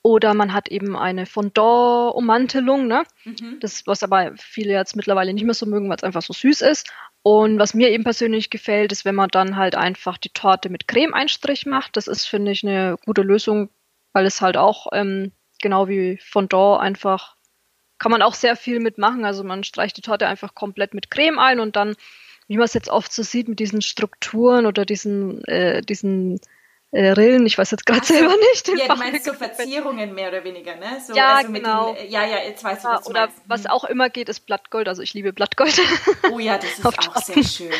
Oder 0.06 0.34
man 0.34 0.52
hat 0.52 0.68
eben 0.68 0.96
eine 0.96 1.24
Fondant-Ummantelung, 1.24 2.86
ne? 2.86 3.04
Mhm. 3.24 3.56
Das, 3.60 3.86
was 3.86 4.02
aber 4.02 4.32
viele 4.36 4.74
jetzt 4.74 4.96
mittlerweile 4.96 5.32
nicht 5.32 5.44
mehr 5.44 5.54
so 5.54 5.64
mögen, 5.64 5.88
weil 5.88 5.96
es 5.96 6.04
einfach 6.04 6.20
so 6.20 6.34
süß 6.34 6.60
ist. 6.60 6.92
Und 7.22 7.58
was 7.58 7.72
mir 7.72 7.90
eben 7.90 8.04
persönlich 8.04 8.50
gefällt, 8.50 8.92
ist, 8.92 9.06
wenn 9.06 9.14
man 9.14 9.30
dann 9.30 9.56
halt 9.56 9.74
einfach 9.74 10.18
die 10.18 10.28
Torte 10.28 10.68
mit 10.68 10.88
Creme-Einstrich 10.88 11.64
macht. 11.64 11.96
Das 11.96 12.06
ist, 12.06 12.26
finde 12.26 12.52
ich, 12.52 12.62
eine 12.62 12.96
gute 13.06 13.22
Lösung, 13.22 13.70
weil 14.12 14.26
es 14.26 14.42
halt 14.42 14.58
auch 14.58 14.88
ähm, 14.92 15.32
genau 15.62 15.88
wie 15.88 16.18
Fondant 16.22 16.82
einfach 16.82 17.34
kann 17.98 18.12
man 18.12 18.20
auch 18.20 18.34
sehr 18.34 18.56
viel 18.56 18.80
mitmachen. 18.80 19.24
Also 19.24 19.42
man 19.42 19.64
streicht 19.64 19.96
die 19.96 20.02
Torte 20.02 20.26
einfach 20.26 20.54
komplett 20.54 20.92
mit 20.92 21.10
Creme 21.10 21.38
ein 21.38 21.60
und 21.60 21.76
dann, 21.76 21.96
wie 22.46 22.58
man 22.58 22.66
es 22.66 22.74
jetzt 22.74 22.90
oft 22.90 23.10
so 23.10 23.22
sieht, 23.22 23.48
mit 23.48 23.58
diesen 23.58 23.80
Strukturen 23.80 24.66
oder 24.66 24.84
diesen, 24.84 25.42
äh, 25.44 25.80
diesen 25.80 26.38
äh, 26.94 27.11
Rillen, 27.11 27.44
ich 27.44 27.59
weiß 27.59 27.72
jetzt 27.72 27.87
gerade 27.87 28.07
so, 28.07 28.14
selber 28.14 28.35
nicht. 28.52 28.68
Ja, 28.68 28.94
du 28.94 28.96
meinst 28.96 29.24
so 29.24 29.33
Verzierungen 29.33 30.14
mehr 30.14 30.28
oder 30.28 30.44
weniger, 30.44 30.76
ne? 30.76 31.02
So, 31.04 31.12
ja, 31.12 31.37
also 31.37 31.52
genau. 31.52 31.92
Den, 31.92 32.09
ja, 32.09 32.24
ja, 32.24 32.38
jetzt 32.38 32.62
weiß 32.62 32.78
ich, 32.78 32.85
was 32.85 33.02
du 33.02 33.11
Oder 33.11 33.20
meinst. 33.22 33.37
was 33.46 33.61
mhm. 33.62 33.70
auch 33.70 33.85
immer 33.85 34.11
geht, 34.11 34.28
ist 34.28 34.46
Blattgold. 34.46 34.87
Also 34.87 35.02
ich 35.02 35.12
liebe 35.12 35.33
Blattgold. 35.33 35.80
Oh 36.30 36.38
ja, 36.38 36.57
das 36.57 36.70
ist 36.78 36.87
auch 37.09 37.16
sehr 37.16 37.42
schön. 37.42 37.72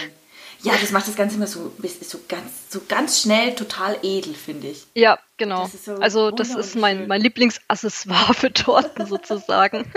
Ja, 0.63 0.73
das 0.81 0.91
macht 0.91 1.07
das 1.07 1.15
Ganze 1.15 1.37
immer 1.37 1.47
so, 1.47 1.73
so, 2.01 2.19
ganz, 2.27 2.71
so 2.71 2.81
ganz 2.89 3.21
schnell 3.21 3.55
total 3.55 3.97
edel, 4.03 4.35
finde 4.35 4.69
ich. 4.69 4.87
Ja, 4.95 5.19
genau. 5.37 5.69
Das 5.71 5.85
so 5.85 5.95
also 5.97 6.31
das 6.31 6.55
ist 6.55 6.75
mein, 6.75 7.07
mein 7.07 7.21
Lieblingsaccessoire 7.21 8.35
für 8.35 8.53
Torten 8.53 9.07
sozusagen. 9.07 9.93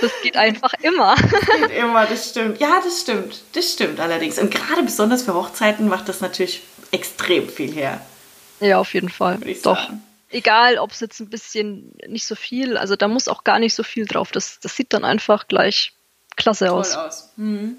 Das 0.00 0.12
geht 0.22 0.36
einfach 0.36 0.74
immer. 0.82 1.14
Das 1.16 1.68
geht 1.68 1.78
immer, 1.78 2.04
das 2.04 2.30
stimmt. 2.30 2.60
Ja, 2.60 2.80
das 2.84 3.00
stimmt. 3.00 3.40
Das 3.52 3.72
stimmt 3.72 4.00
allerdings. 4.00 4.38
Und 4.38 4.50
gerade 4.50 4.82
besonders 4.82 5.22
für 5.22 5.34
Hochzeiten 5.34 5.88
macht 5.88 6.08
das 6.08 6.20
natürlich 6.20 6.62
extrem 6.90 7.48
viel 7.48 7.72
her. 7.72 8.00
Ja, 8.60 8.78
auf 8.78 8.94
jeden 8.94 9.08
Fall. 9.08 9.38
Doch. 9.62 9.78
Sagen. 9.78 10.02
Egal, 10.30 10.78
ob 10.78 10.90
es 10.90 11.00
jetzt 11.00 11.20
ein 11.20 11.30
bisschen 11.30 11.94
nicht 12.06 12.26
so 12.26 12.34
viel, 12.34 12.76
also 12.76 12.96
da 12.96 13.08
muss 13.08 13.28
auch 13.28 13.44
gar 13.44 13.58
nicht 13.58 13.74
so 13.74 13.82
viel 13.82 14.04
drauf. 14.04 14.30
Das, 14.30 14.60
das 14.60 14.76
sieht 14.76 14.92
dann 14.92 15.04
einfach 15.04 15.48
gleich 15.48 15.94
klasse 16.36 16.66
Toll 16.66 16.80
aus. 16.80 16.96
aus. 16.96 17.32
Mhm. 17.36 17.76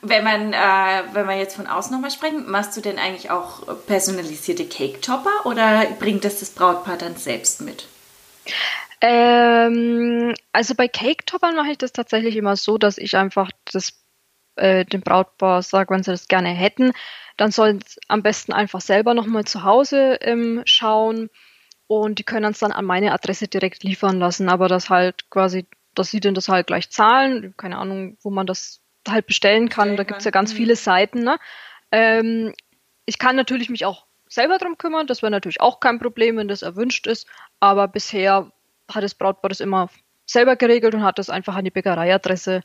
Wenn 0.00 0.24
man, 0.24 0.52
äh, 0.52 1.02
wenn 1.12 1.26
wir 1.26 1.36
jetzt 1.36 1.56
von 1.56 1.66
außen 1.66 1.92
nochmal 1.92 2.10
sprechen, 2.10 2.50
machst 2.50 2.76
du 2.76 2.80
denn 2.80 2.98
eigentlich 2.98 3.30
auch 3.30 3.62
personalisierte 3.86 4.64
Cake-Topper 4.64 5.44
oder 5.44 5.86
bringt 5.98 6.24
das 6.24 6.40
das 6.40 6.50
Brautpaar 6.50 6.96
dann 6.96 7.16
selbst 7.16 7.60
mit? 7.60 7.86
Ähm, 9.00 10.34
also 10.52 10.74
bei 10.74 10.88
Cake-Toppern 10.88 11.56
mache 11.56 11.72
ich 11.72 11.78
das 11.78 11.92
tatsächlich 11.92 12.36
immer 12.36 12.56
so, 12.56 12.78
dass 12.78 12.98
ich 12.98 13.16
einfach 13.16 13.50
das, 13.70 13.92
äh, 14.56 14.84
dem 14.84 15.00
Brautpaar 15.00 15.62
sage, 15.62 15.94
wenn 15.94 16.02
sie 16.02 16.10
das 16.10 16.28
gerne 16.28 16.50
hätten, 16.50 16.92
dann 17.36 17.50
sollen 17.50 17.80
sie 17.86 18.00
am 18.08 18.22
besten 18.22 18.52
einfach 18.52 18.80
selber 18.80 19.14
nochmal 19.14 19.44
zu 19.44 19.62
Hause 19.62 20.18
ähm, 20.20 20.62
schauen 20.64 21.30
und 21.86 22.18
die 22.18 22.24
können 22.24 22.52
es 22.52 22.60
dann 22.60 22.72
an 22.72 22.84
meine 22.84 23.12
Adresse 23.12 23.48
direkt 23.48 23.84
liefern 23.84 24.18
lassen, 24.18 24.48
aber 24.48 24.68
das 24.68 24.90
halt 24.90 25.28
quasi, 25.30 25.66
dass 25.94 26.10
sie 26.10 26.20
denn 26.20 26.34
das 26.34 26.48
halt 26.48 26.66
gleich 26.66 26.90
zahlen, 26.90 27.54
keine 27.56 27.78
Ahnung, 27.78 28.16
wo 28.22 28.30
man 28.30 28.46
das 28.46 28.80
halt 29.08 29.26
bestellen 29.26 29.68
kann, 29.68 29.88
bestellen 29.88 29.96
da 29.96 30.04
gibt 30.04 30.18
es 30.20 30.24
ja 30.24 30.30
ganz 30.30 30.52
mhm. 30.52 30.56
viele 30.56 30.76
Seiten. 30.76 31.22
Ne? 31.22 31.36
Ähm, 31.90 32.54
ich 33.04 33.18
kann 33.18 33.36
natürlich 33.36 33.68
mich 33.68 33.84
auch 33.84 34.06
selber 34.28 34.58
drum 34.58 34.78
kümmern, 34.78 35.06
das 35.06 35.22
wäre 35.22 35.30
natürlich 35.30 35.60
auch 35.60 35.80
kein 35.80 35.98
Problem, 35.98 36.36
wenn 36.36 36.48
das 36.48 36.62
erwünscht 36.62 37.06
ist, 37.06 37.26
aber 37.60 37.88
bisher 37.88 38.50
hat 38.90 39.04
das 39.04 39.14
Brautpaar 39.14 39.50
das 39.50 39.60
immer 39.60 39.90
selber 40.24 40.56
geregelt 40.56 40.94
und 40.94 41.02
hat 41.02 41.18
das 41.18 41.30
einfach 41.30 41.56
an 41.56 41.64
die 41.64 41.70
Bäckereiadresse 41.70 42.62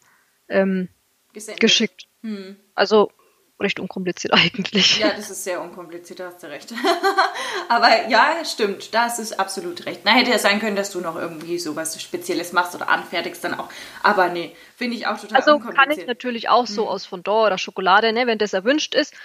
ähm, 0.48 0.90
geschickt. 1.60 2.08
Hm. 2.22 2.56
Also 2.76 3.12
recht 3.60 3.80
unkompliziert 3.80 4.34
eigentlich. 4.36 5.00
Ja, 5.00 5.10
das 5.16 5.30
ist 5.30 5.44
sehr 5.44 5.62
unkompliziert, 5.62 6.20
da 6.20 6.28
hast 6.28 6.44
du 6.44 6.48
recht. 6.48 6.74
Aber 7.70 8.08
ja, 8.08 8.44
stimmt, 8.46 8.94
da 8.94 9.08
ist 9.08 9.40
absolut 9.40 9.86
recht. 9.86 10.02
Na, 10.04 10.12
hätte 10.12 10.32
ja 10.32 10.40
sein 10.40 10.60
können, 10.60 10.76
dass 10.76 10.92
du 10.92 11.02
noch 11.02 11.16
irgendwie 11.16 11.60
sowas 11.60 12.02
Spezielles 12.02 12.54
machst 12.54 12.76
oder 12.76 12.90
anfertigst 12.90 13.44
dann 13.44 13.54
auch. 13.56 13.70
Aber 14.04 14.30
nee, 14.30 14.56
finde 14.76 14.96
ich 14.96 15.08
auch 15.08 15.20
total 15.20 15.38
also 15.38 15.54
unkompliziert. 15.54 15.80
Also 15.80 15.96
kann 15.96 16.00
ich 16.00 16.08
natürlich 16.08 16.50
auch 16.50 16.68
so 16.68 16.84
hm. 16.84 16.90
aus 16.90 17.06
Fondant 17.06 17.48
oder 17.48 17.58
Schokolade, 17.58 18.14
ne, 18.14 18.28
wenn 18.28 18.38
das 18.38 18.54
erwünscht 18.54 18.96
ist. 18.96 19.16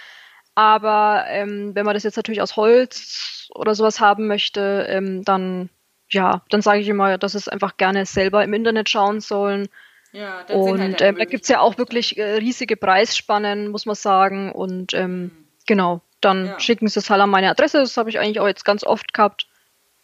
Aber 0.55 1.25
ähm, 1.29 1.73
wenn 1.73 1.85
man 1.85 1.95
das 1.95 2.03
jetzt 2.03 2.15
natürlich 2.15 2.41
aus 2.41 2.55
Holz 2.55 3.49
oder 3.55 3.73
sowas 3.73 3.99
haben 3.99 4.27
möchte, 4.27 4.85
ähm, 4.87 5.23
dann 5.23 5.69
ja, 6.09 6.43
dann 6.49 6.61
sage 6.61 6.79
ich 6.79 6.87
immer, 6.87 7.17
dass 7.17 7.33
es 7.33 7.47
einfach 7.47 7.77
gerne 7.77 8.05
selber 8.05 8.43
im 8.43 8.53
Internet 8.53 8.89
schauen 8.89 9.19
sollen. 9.19 9.67
Ja, 10.13 10.45
und 10.53 10.79
halt 10.79 11.01
ähm, 11.01 11.17
da 11.17 11.25
gibt 11.25 11.43
es 11.43 11.49
ja 11.49 11.59
auch 11.59 11.79
wirklich 11.79 12.17
äh, 12.17 12.35
riesige 12.35 12.77
Preisspannen, 12.77 13.69
muss 13.69 13.87
man 13.87 13.95
sagen. 13.95 14.51
Und 14.51 14.93
ähm, 14.93 15.21
mhm. 15.21 15.31
genau, 15.65 16.01
dann 16.21 16.45
ja. 16.45 16.59
schicken 16.59 16.87
sie 16.87 16.99
es 16.99 17.09
halt 17.09 17.19
an 17.19 17.31
meine 17.31 17.49
Adresse. 17.49 17.79
Das 17.79 17.97
habe 17.97 18.11
ich 18.11 18.19
eigentlich 18.19 18.39
auch 18.39 18.47
jetzt 18.47 18.63
ganz 18.63 18.83
oft 18.83 19.13
gehabt. 19.13 19.47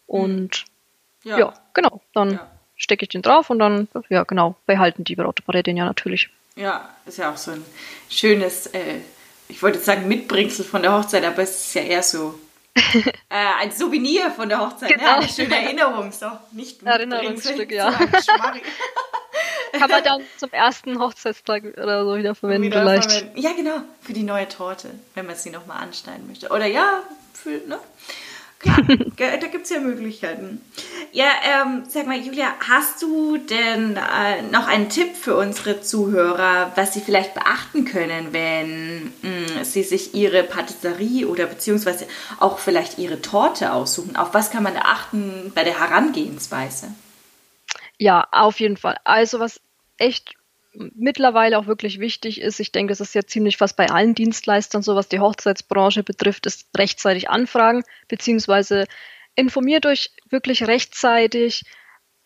Und 0.08 0.66
mhm. 1.24 1.30
ja. 1.30 1.40
ja. 1.40 1.54
genau, 1.76 2.02
dann 2.14 2.32
ja. 2.34 2.52
stecke 2.76 3.04
ich 3.04 3.10
den 3.10 3.22
drauf 3.22 3.52
und 3.52 3.60
dann, 3.60 3.88
ja 4.10 4.24
genau, 4.24 4.56
behalten 4.66 5.04
die 5.04 5.16
Brautpaare 5.16 5.62
den 5.62 5.78
ja 5.78 5.86
natürlich. 5.86 6.30
Ja, 6.56 6.90
ist 7.06 7.20
ja 7.20 7.32
auch 7.32 7.38
so 7.38 7.52
ein 7.52 7.64
schönes, 8.10 8.66
äh, 8.68 9.02
ich 9.48 9.62
wollte 9.62 9.78
jetzt 9.78 9.86
sagen 9.86 10.08
Mitbringsel 10.08 10.66
von 10.66 10.82
der 10.82 10.94
Hochzeit, 10.94 11.24
aber 11.24 11.44
es 11.44 11.68
ist 11.68 11.74
ja 11.76 11.84
eher 11.84 12.04
so 12.04 12.40
äh, 12.76 13.12
ein 13.30 13.72
Souvenir 13.72 14.32
von 14.32 14.50
der 14.50 14.60
Hochzeit, 14.60 14.90
ne? 14.90 14.98
genau. 14.98 15.12
ne? 15.12 15.18
eine 15.18 15.30
schöne 15.30 15.56
Erinnerung, 15.56 16.12
so 16.12 16.32
nicht 16.52 16.82
Erinnerungsstück, 16.84 17.72
ja. 17.72 17.94
Kann 19.74 19.90
man 19.90 20.04
dann 20.04 20.22
zum 20.38 20.52
ersten 20.52 21.00
Hochzeitstag 21.00 21.64
oder 21.78 22.06
so 22.06 22.18
wieder 22.18 22.36
verwenden 22.36 22.64
wieder 22.64 22.82
vielleicht. 22.82 23.12
Verwenden. 23.12 23.40
Ja, 23.40 23.54
genau, 23.54 23.78
für 24.02 24.14
die 24.14 24.24
neue 24.24 24.48
Torte, 24.48 24.90
wenn 25.16 25.26
man 25.26 25.36
sie 25.36 25.50
nochmal 25.50 25.82
anschneiden 25.82 26.28
möchte. 26.28 26.50
Oder 26.50 26.66
ja, 26.66 27.04
für, 27.34 27.62
ne? 27.68 27.80
Klar, 28.60 28.78
da 29.18 29.48
gibt 29.48 29.64
es 29.64 29.70
ja 29.70 29.80
Möglichkeiten. 29.80 30.62
Ja, 31.14 31.28
ähm, 31.44 31.84
sag 31.88 32.08
mal, 32.08 32.20
Julia, 32.20 32.54
hast 32.68 33.02
du 33.02 33.38
denn 33.38 33.96
äh, 33.96 34.42
noch 34.52 34.68
einen 34.68 34.90
Tipp 34.90 35.16
für 35.16 35.38
unsere 35.38 35.82
Zuhörer, 35.82 36.74
was 36.76 36.94
sie 36.94 37.00
vielleicht 37.00 37.34
beachten 37.34 37.86
können, 37.86 38.34
wenn 38.34 39.06
mh, 39.22 39.62
mm, 39.62 39.64
sie 39.64 39.84
sich 39.84 40.14
ihre 40.14 40.44
Patisserie 40.44 41.26
oder 41.28 41.46
beziehungsweise 41.46 42.06
auch 42.40 42.60
vielleicht 42.60 43.00
ihre 43.00 43.22
Torte 43.22 43.72
aussuchen? 43.72 44.18
Auf 44.18 44.34
was 44.34 44.52
kann 44.52 44.64
man 44.64 44.74
da 44.74 44.82
achten 44.82 45.54
bei 45.56 45.64
der 45.64 45.80
Herangehensweise? 45.80 46.90
Ja, 48.00 48.28
auf 48.32 48.60
jeden 48.62 48.78
Fall. 48.78 48.96
Also 49.04 49.40
was 49.40 49.62
echt 49.98 50.36
mittlerweile 50.74 51.58
auch 51.58 51.68
wirklich 51.68 52.00
wichtig 52.00 52.40
ist, 52.40 52.60
ich 52.60 52.72
denke, 52.72 52.92
das 52.92 53.02
ist 53.02 53.14
ja 53.14 53.24
ziemlich 53.24 53.58
fast 53.58 53.76
bei 53.76 53.90
allen 53.90 54.16
Dienstleistern 54.16 54.82
so, 54.82 54.96
was 54.96 55.10
die 55.10 55.20
Hochzeitsbranche 55.20 56.04
betrifft, 56.04 56.46
ist 56.46 56.70
rechtzeitig 56.78 57.30
anfragen, 57.30 57.84
beziehungsweise 58.08 58.86
informiert 59.36 59.86
euch 59.86 60.12
wirklich 60.30 60.66
rechtzeitig, 60.66 61.66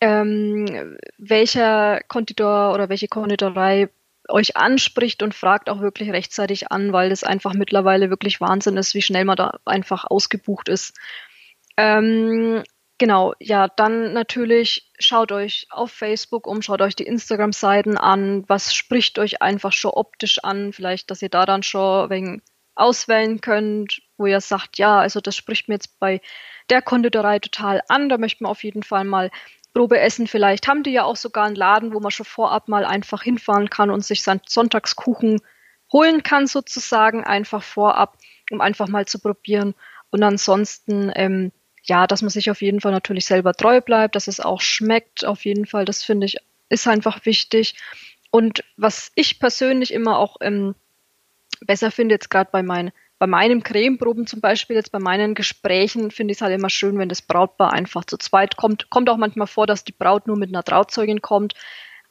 ähm, 0.00 0.96
welcher 1.18 2.00
Konditor 2.06 2.72
oder 2.74 2.88
welche 2.88 3.08
Konditorei 3.08 3.88
euch 4.28 4.56
anspricht 4.56 5.22
und 5.22 5.34
fragt 5.34 5.68
auch 5.68 5.80
wirklich 5.80 6.10
rechtzeitig 6.10 6.70
an, 6.70 6.92
weil 6.92 7.10
es 7.10 7.24
einfach 7.24 7.54
mittlerweile 7.54 8.10
wirklich 8.10 8.40
Wahnsinn 8.40 8.76
ist, 8.76 8.94
wie 8.94 9.02
schnell 9.02 9.24
man 9.24 9.36
da 9.36 9.58
einfach 9.64 10.04
ausgebucht 10.04 10.68
ist. 10.68 10.94
Ähm, 11.76 12.62
Genau, 12.98 13.34
ja, 13.40 13.66
dann 13.68 14.12
natürlich 14.12 14.92
schaut 15.00 15.32
euch 15.32 15.66
auf 15.70 15.90
Facebook 15.90 16.46
um, 16.46 16.62
schaut 16.62 16.80
euch 16.80 16.94
die 16.94 17.06
Instagram-Seiten 17.06 17.98
an, 17.98 18.44
was 18.46 18.72
spricht 18.72 19.18
euch 19.18 19.42
einfach 19.42 19.72
schon 19.72 19.90
optisch 19.90 20.38
an, 20.44 20.72
vielleicht, 20.72 21.10
dass 21.10 21.20
ihr 21.20 21.28
da 21.28 21.44
dann 21.44 21.64
schon 21.64 22.08
wegen 22.10 22.42
auswählen 22.76 23.40
könnt, 23.40 24.02
wo 24.16 24.26
ihr 24.26 24.40
sagt, 24.40 24.78
ja, 24.78 24.98
also 24.98 25.20
das 25.20 25.36
spricht 25.36 25.68
mir 25.68 25.74
jetzt 25.74 25.98
bei 25.98 26.20
der 26.70 26.82
Konditorei 26.82 27.40
total 27.40 27.82
an, 27.88 28.08
da 28.08 28.18
möchten 28.18 28.44
wir 28.44 28.48
auf 28.48 28.64
jeden 28.64 28.82
Fall 28.82 29.04
mal 29.04 29.30
Probe 29.74 29.98
essen. 29.98 30.26
Vielleicht 30.26 30.68
haben 30.68 30.84
die 30.84 30.92
ja 30.92 31.04
auch 31.04 31.16
sogar 31.16 31.46
einen 31.46 31.56
Laden, 31.56 31.92
wo 31.92 32.00
man 32.00 32.12
schon 32.12 32.26
vorab 32.26 32.68
mal 32.68 32.84
einfach 32.84 33.22
hinfahren 33.22 33.70
kann 33.70 33.90
und 33.90 34.04
sich 34.04 34.22
seinen 34.22 34.40
Sonntagskuchen 34.46 35.40
holen 35.92 36.22
kann, 36.22 36.46
sozusagen, 36.46 37.24
einfach 37.24 37.62
vorab, 37.62 38.16
um 38.50 38.60
einfach 38.60 38.88
mal 38.88 39.06
zu 39.06 39.18
probieren. 39.18 39.74
Und 40.10 40.22
ansonsten, 40.22 41.12
ähm, 41.14 41.52
ja, 41.84 42.06
dass 42.06 42.22
man 42.22 42.30
sich 42.30 42.50
auf 42.50 42.62
jeden 42.62 42.80
Fall 42.80 42.92
natürlich 42.92 43.26
selber 43.26 43.52
treu 43.52 43.80
bleibt, 43.80 44.16
dass 44.16 44.26
es 44.26 44.40
auch 44.40 44.60
schmeckt, 44.60 45.24
auf 45.24 45.44
jeden 45.44 45.66
Fall, 45.66 45.84
das 45.84 46.02
finde 46.02 46.26
ich, 46.26 46.36
ist 46.68 46.88
einfach 46.88 47.24
wichtig. 47.26 47.76
Und 48.30 48.64
was 48.76 49.12
ich 49.14 49.38
persönlich 49.38 49.92
immer 49.92 50.18
auch 50.18 50.36
ähm, 50.40 50.74
besser 51.60 51.90
finde, 51.90 52.14
jetzt 52.14 52.30
gerade 52.30 52.50
bei, 52.50 52.62
mein, 52.62 52.90
bei 53.18 53.26
meinen 53.26 53.62
Cremeproben 53.62 54.26
zum 54.26 54.40
Beispiel, 54.40 54.76
jetzt 54.76 54.92
bei 54.92 54.98
meinen 54.98 55.34
Gesprächen, 55.34 56.10
finde 56.10 56.32
ich 56.32 56.38
es 56.38 56.42
halt 56.42 56.54
immer 56.54 56.70
schön, 56.70 56.98
wenn 56.98 57.08
das 57.08 57.22
Brautpaar 57.22 57.72
einfach 57.72 58.04
zu 58.04 58.16
zweit 58.16 58.56
kommt. 58.56 58.90
Kommt 58.90 59.10
auch 59.10 59.18
manchmal 59.18 59.46
vor, 59.46 59.66
dass 59.66 59.84
die 59.84 59.92
Braut 59.92 60.26
nur 60.26 60.36
mit 60.36 60.48
einer 60.48 60.64
Trauzeugin 60.64 61.20
kommt. 61.20 61.54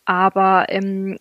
Aber 0.06 0.68
ähm, 0.70 1.18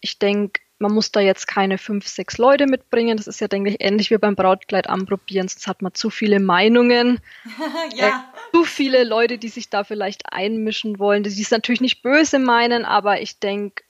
ich 0.00 0.18
denke, 0.18 0.60
man 0.78 0.92
muss 0.92 1.12
da 1.12 1.20
jetzt 1.20 1.46
keine 1.46 1.78
fünf, 1.78 2.06
sechs 2.06 2.38
Leute 2.38 2.66
mitbringen. 2.66 3.16
Das 3.16 3.26
ist 3.26 3.40
ja, 3.40 3.48
denke 3.48 3.70
ich, 3.70 3.76
ähnlich 3.80 4.10
wie 4.10 4.18
beim 4.18 4.36
Brautkleid 4.36 4.88
anprobieren, 4.88 5.48
sonst 5.48 5.66
hat 5.66 5.82
man 5.82 5.94
zu 5.94 6.10
viele 6.10 6.40
Meinungen. 6.40 7.20
ja. 7.94 8.08
Äh, 8.08 8.56
zu 8.56 8.64
viele 8.64 9.04
Leute, 9.04 9.38
die 9.38 9.48
sich 9.48 9.70
da 9.70 9.84
vielleicht 9.84 10.32
einmischen 10.32 10.98
wollen, 10.98 11.22
die 11.22 11.40
es 11.40 11.50
natürlich 11.50 11.80
nicht 11.80 12.02
böse 12.02 12.38
meinen, 12.38 12.84
aber 12.84 13.20
ich 13.20 13.38
denke, 13.38 13.84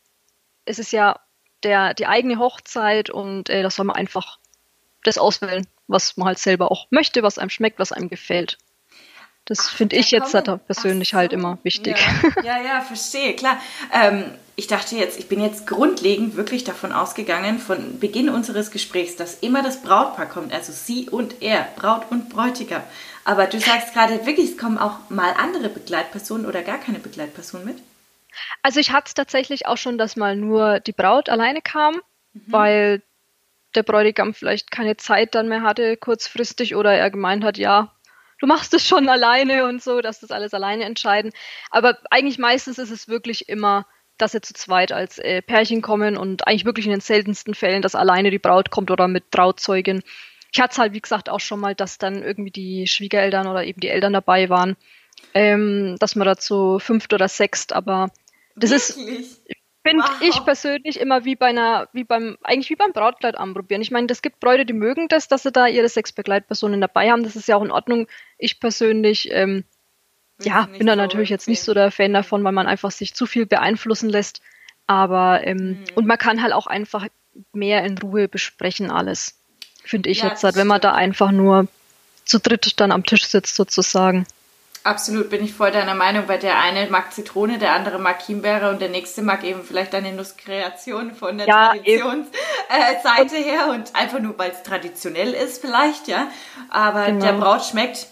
es 0.64 0.79
ist 0.79 0.92
ja 0.92 1.20
der, 1.62 1.94
die 1.94 2.07
eigene 2.07 2.38
Hochzeit 2.38 3.11
und 3.11 3.49
äh, 3.49 3.62
da 3.62 3.70
soll 3.70 3.87
man 3.87 3.97
einfach 3.97 4.38
das 5.03 5.18
auswählen, 5.18 5.66
was 5.87 6.16
man 6.16 6.29
halt 6.29 6.38
selber 6.38 6.70
auch 6.70 6.87
möchte, 6.90 7.23
was 7.23 7.38
einem 7.38 7.51
schmeckt, 7.51 7.79
was 7.79 7.92
einem 7.92 8.09
gefällt. 8.09 8.59
Das 9.47 9.68
finde 9.68 9.97
ich 9.97 10.11
jetzt 10.11 10.33
persönlich 10.33 11.12
halt 11.14 11.31
so, 11.31 11.33
halt 11.33 11.33
immer 11.35 11.59
wichtig. 11.62 11.97
Ja, 12.42 12.59
ja, 12.59 12.62
ja 12.62 12.81
verstehe, 12.81 13.37
klar. 13.37 13.61
Ähm, 13.92 14.25
ich 14.56 14.66
dachte 14.68 14.96
jetzt, 14.96 15.18
ich 15.18 15.28
bin 15.28 15.40
jetzt 15.40 15.66
grundlegend 15.66 16.36
wirklich 16.36 16.64
davon 16.64 16.92
ausgegangen, 16.92 17.58
von 17.58 17.98
Beginn 17.98 18.28
unseres 18.28 18.70
Gesprächs, 18.70 19.16
dass 19.16 19.40
immer 19.40 19.62
das 19.62 19.82
Brautpaar 19.82 20.26
kommt, 20.26 20.52
also 20.52 20.72
sie 20.72 21.08
und 21.08 21.42
er, 21.42 21.66
Braut 21.76 22.10
und 22.10 22.28
Bräutigam. 22.28 22.82
Aber 23.24 23.46
du 23.46 23.58
sagst 23.58 23.94
gerade 23.94 24.26
wirklich, 24.26 24.50
es 24.50 24.58
kommen 24.58 24.78
auch 24.78 25.10
mal 25.10 25.34
andere 25.38 25.68
Begleitpersonen 25.68 26.46
oder 26.46 26.62
gar 26.62 26.78
keine 26.78 26.98
Begleitperson 26.98 27.64
mit? 27.64 27.78
Also 28.62 28.80
ich 28.80 28.92
hatte 28.92 29.06
es 29.08 29.14
tatsächlich 29.14 29.66
auch 29.66 29.76
schon, 29.76 29.98
dass 29.98 30.16
mal 30.16 30.36
nur 30.36 30.80
die 30.80 30.92
Braut 30.92 31.28
alleine 31.28 31.62
kam, 31.62 31.94
mhm. 32.32 32.42
weil 32.46 33.02
der 33.74 33.82
Bräutigam 33.82 34.34
vielleicht 34.34 34.70
keine 34.70 34.96
Zeit 34.96 35.34
dann 35.34 35.48
mehr 35.48 35.62
hatte 35.62 35.96
kurzfristig 35.96 36.76
oder 36.76 36.92
er 36.92 37.10
gemeint 37.10 37.42
hat, 37.42 37.58
ja, 37.58 37.92
du 38.40 38.46
machst 38.46 38.72
es 38.74 38.86
schon 38.86 39.08
alleine 39.08 39.64
und 39.66 39.82
so, 39.82 40.00
dass 40.00 40.20
das 40.20 40.30
alles 40.30 40.54
alleine 40.54 40.84
entscheiden. 40.84 41.32
Aber 41.70 41.98
eigentlich 42.10 42.38
meistens 42.38 42.78
ist 42.78 42.90
es 42.90 43.08
wirklich 43.08 43.48
immer 43.48 43.86
dass 44.18 44.33
sie 44.33 44.40
zu 44.40 44.55
zweit 44.55 44.92
als 44.92 45.18
äh, 45.18 45.42
Pärchen 45.42 45.83
kommen 45.83 46.16
und 46.16 46.46
eigentlich 46.46 46.64
wirklich 46.64 46.87
in 46.87 46.92
den 46.92 47.00
seltensten 47.00 47.55
Fällen, 47.55 47.83
dass 47.83 47.94
alleine 47.94 48.31
die 48.31 48.38
Braut 48.38 48.70
kommt 48.70 48.90
oder 48.90 49.09
mit 49.09 49.31
Trauzeugin. 49.31 50.03
Ich 50.53 50.61
hatte 50.61 50.72
es 50.72 50.79
halt, 50.79 50.92
wie 50.92 51.00
gesagt, 51.00 51.29
auch 51.29 51.40
schon 51.40 51.61
mal, 51.61 51.74
dass 51.74 51.98
dann 51.98 52.22
irgendwie 52.22 52.50
die 52.50 52.87
Schwiegereltern 52.87 53.46
oder 53.46 53.64
eben 53.64 53.81
die 53.81 53.88
Eltern 53.88 54.12
dabei 54.12 54.48
waren, 54.48 54.77
ähm, 55.35 55.96
dass 55.98 56.14
man 56.14 56.27
dazu 56.27 56.79
fünft 56.79 57.12
oder 57.12 57.29
sechst, 57.29 57.72
aber 57.72 58.11
das 58.55 58.96
wirklich? 58.96 59.20
ist, 59.20 59.44
finde 59.87 60.05
wow. 60.05 60.20
ich 60.22 60.44
persönlich 60.44 60.98
immer 60.98 61.24
wie 61.24 61.37
bei 61.37 61.46
einer, 61.46 61.88
wie 61.92 62.05
beim, 62.05 62.38
eigentlich 62.42 62.70
wie 62.70 62.77
beim 62.77 62.92
Brautkleid 62.92 63.37
anprobieren. 63.37 63.83
Ich 63.83 63.90
meine, 63.90 64.07
es 64.11 64.22
gibt 64.22 64.40
Bräute, 64.40 64.64
die 64.64 64.72
mögen 64.72 65.09
das, 65.09 65.29
dass 65.29 65.42
sie 65.42 65.53
da 65.53 65.66
ihre 65.66 65.88
sechs 65.88 66.12
Begleitpersonen 66.12 66.81
dabei 66.81 67.11
haben. 67.11 67.22
Das 67.22 67.37
ist 67.37 67.48
ja 67.48 67.57
auch 67.57 67.64
in 67.64 67.70
Ordnung. 67.70 68.07
Ich 68.38 68.61
persönlich 68.61 69.29
ähm, 69.31 69.64
ja, 70.42 70.66
bin 70.66 70.87
da 70.87 70.97
natürlich 70.97 71.31
jetzt 71.31 71.49
nicht 71.49 71.62
so 71.62 71.75
der 71.75 71.90
Fan 71.90 72.12
davon, 72.12 72.42
weil 72.44 72.53
man 72.53 72.66
einfach 72.66 72.90
sich 72.90 73.14
zu 73.14 73.27
viel 73.27 73.47
beeinflussen 73.47 74.09
lässt. 74.09 74.40
Aber 74.87 75.47
ähm, 75.47 75.57
mhm. 75.57 75.85
und 75.94 76.07
man 76.07 76.18
kann 76.18 76.42
halt 76.42 76.53
auch 76.53 76.66
einfach 76.66 77.07
mehr 77.53 77.85
in 77.85 77.99
Ruhe 77.99 78.29
besprechen 78.29 78.90
alles. 78.90 79.35
Finde 79.85 80.11
ich 80.11 80.20
ja, 80.20 80.29
jetzt 80.29 80.44
halt, 80.44 80.57
wenn 80.57 80.66
man 80.66 80.81
da 80.81 80.92
einfach 80.92 81.31
nur 81.31 81.68
zu 82.25 82.38
dritt 82.38 82.81
dann 82.81 82.92
am 82.92 83.05
Tisch 83.05 83.27
sitzt 83.27 83.55
sozusagen. 83.55 84.27
Absolut, 84.83 85.31
bin 85.31 85.42
ich 85.42 85.55
voll 85.55 85.70
deiner 85.70 85.94
Meinung, 85.94 86.29
weil 86.29 86.38
der 86.38 86.61
eine 86.61 86.90
mag 86.90 87.11
Zitrone, 87.14 87.59
der 87.59 87.73
andere 87.73 87.99
mag 87.99 88.20
Himbeere 88.20 88.68
und 88.68 88.83
der 88.83 88.90
nächste 88.90 89.23
mag 89.23 89.42
eben 89.42 89.62
vielleicht 89.62 89.94
eine 89.94 90.12
Nusskreation 90.12 91.14
von 91.14 91.38
der 91.38 91.47
ja, 91.47 91.68
Traditionsseite 91.68 93.37
äh, 93.37 93.42
her 93.42 93.68
und 93.70 93.94
einfach 93.94 94.20
nur, 94.20 94.37
weil 94.37 94.51
es 94.51 94.62
traditionell 94.62 95.33
ist 95.33 95.62
vielleicht, 95.62 96.07
ja. 96.07 96.29
Aber 96.68 97.07
genau. 97.07 97.25
der 97.25 97.33
Braut 97.33 97.64
schmeckt 97.64 98.09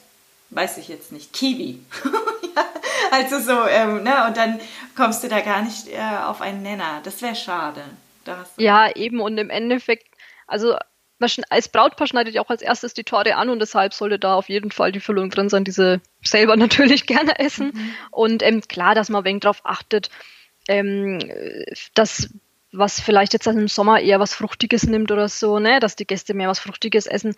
weiß 0.53 0.79
ich 0.79 0.89
jetzt 0.89 1.13
nicht, 1.13 1.33
Kiwi. 1.33 1.81
also 3.11 3.41
so, 3.41 3.67
ähm, 3.67 4.03
ne, 4.03 4.27
und 4.27 4.37
dann 4.37 4.61
kommst 4.97 5.25
du 5.25 5.29
da 5.29 5.41
gar 5.41 5.63
nicht 5.63 5.89
äh, 5.89 5.99
auf 6.25 6.41
einen 6.41 6.63
Nenner. 6.63 7.01
Das 7.05 7.23
wäre 7.23 7.35
schade. 7.35 7.83
ja, 8.57 8.95
eben, 8.95 9.21
und 9.21 9.39
im 9.39 9.51
Endeffekt, 9.51 10.07
also 10.47 10.77
als 11.51 11.69
Brautpaar 11.69 12.09
schneidet 12.09 12.35
ihr 12.35 12.43
auch 12.43 12.51
als 12.51 12.63
erstes 12.63 12.95
die 12.95 13.05
Torte 13.05 13.37
an 13.37 13.49
und 13.49 13.61
deshalb 13.61 13.95
sollte 13.95 14.19
da 14.19 14.35
auf 14.35 14.49
jeden 14.49 14.73
Fall 14.73 14.91
die 14.91 14.99
Füllung 14.99 15.31
drin 15.31 15.49
sein, 15.49 15.65
die 15.65 15.71
sie 15.71 16.01
selber 16.23 16.57
natürlich 16.57 17.07
gerne 17.07 17.39
essen. 17.39 17.73
Mhm. 17.75 17.95
Und 18.11 18.43
ähm, 18.43 18.61
klar, 18.63 18.95
dass 18.95 19.09
man 19.09 19.23
ein 19.23 19.25
wenig 19.25 19.43
darauf 19.43 19.61
achtet, 19.65 20.11
ähm, 20.69 21.21
dass 21.95 22.29
was 22.73 23.01
vielleicht 23.01 23.35
jetzt 23.35 23.47
im 23.47 23.69
Sommer 23.69 24.01
eher 24.01 24.19
was 24.19 24.35
Fruchtiges 24.35 24.85
nimmt 24.85 25.13
oder 25.13 25.29
so, 25.29 25.59
ne, 25.59 25.79
dass 25.79 25.95
die 25.95 26.07
Gäste 26.07 26.35
mehr 26.35 26.49
was 26.49 26.59
Fruchtiges 26.59 27.07
essen. 27.07 27.37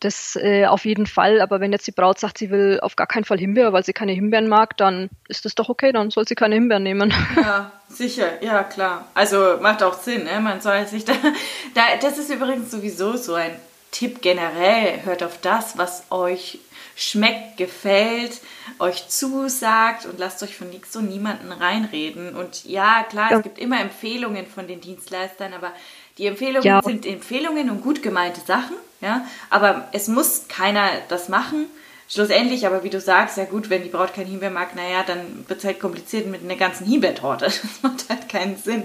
Das 0.00 0.34
äh, 0.36 0.64
auf 0.64 0.86
jeden 0.86 1.06
Fall, 1.06 1.42
aber 1.42 1.60
wenn 1.60 1.72
jetzt 1.72 1.86
die 1.86 1.92
Braut 1.92 2.18
sagt, 2.18 2.38
sie 2.38 2.50
will 2.50 2.80
auf 2.80 2.96
gar 2.96 3.06
keinen 3.06 3.24
Fall 3.24 3.38
Himbeer, 3.38 3.74
weil 3.74 3.84
sie 3.84 3.92
keine 3.92 4.12
Himbeeren 4.12 4.48
mag, 4.48 4.76
dann 4.78 5.10
ist 5.28 5.44
das 5.44 5.54
doch 5.54 5.68
okay, 5.68 5.92
dann 5.92 6.10
soll 6.10 6.26
sie 6.26 6.34
keine 6.34 6.54
Himbeeren 6.54 6.82
nehmen. 6.82 7.12
Ja, 7.36 7.72
sicher, 7.88 8.42
ja 8.42 8.62
klar. 8.64 9.08
Also 9.14 9.58
macht 9.60 9.82
auch 9.82 9.94
Sinn, 9.94 10.24
ne? 10.24 10.40
man 10.40 10.60
soll 10.60 10.86
sich 10.86 11.04
da, 11.04 11.12
da, 11.74 11.82
das 12.00 12.18
ist 12.18 12.30
übrigens 12.30 12.70
sowieso 12.70 13.16
so 13.16 13.34
ein 13.34 13.54
Tipp 13.90 14.22
generell, 14.22 15.04
hört 15.04 15.22
auf 15.22 15.38
das, 15.40 15.76
was 15.76 16.04
euch 16.10 16.60
schmeckt, 16.96 17.56
gefällt, 17.56 18.40
euch 18.78 19.08
zusagt 19.08 20.06
und 20.06 20.18
lasst 20.18 20.42
euch 20.42 20.56
von 20.56 20.68
nichts 20.70 20.94
und 20.96 21.08
niemanden 21.08 21.50
reinreden. 21.50 22.36
Und 22.36 22.64
ja, 22.64 23.04
klar, 23.04 23.30
ja. 23.30 23.36
es 23.38 23.42
gibt 23.42 23.58
immer 23.58 23.80
Empfehlungen 23.80 24.46
von 24.46 24.66
den 24.66 24.80
Dienstleistern, 24.80 25.52
aber 25.52 25.72
die 26.18 26.26
Empfehlungen 26.26 26.66
ja. 26.66 26.82
sind 26.82 27.06
Empfehlungen 27.06 27.70
und 27.70 27.82
gut 27.82 28.02
gemeinte 28.02 28.40
Sachen, 28.40 28.76
ja, 29.00 29.26
aber 29.48 29.88
es 29.92 30.08
muss 30.08 30.48
keiner 30.48 30.90
das 31.08 31.28
machen. 31.28 31.66
Schlussendlich, 32.08 32.66
aber 32.66 32.82
wie 32.82 32.90
du 32.90 33.00
sagst, 33.00 33.36
ja 33.36 33.44
gut, 33.44 33.70
wenn 33.70 33.84
die 33.84 33.88
Braut 33.88 34.14
kein 34.14 34.26
Himbeer 34.26 34.50
mag, 34.50 34.74
naja, 34.74 35.04
dann 35.06 35.44
wird 35.46 35.60
es 35.60 35.64
halt 35.64 35.78
kompliziert 35.78 36.26
mit 36.26 36.42
einer 36.42 36.56
ganzen 36.56 36.86
Himbeertorte. 36.86 37.46
Das 37.50 37.82
macht 37.82 38.08
halt 38.08 38.28
keinen 38.28 38.56
Sinn. 38.56 38.82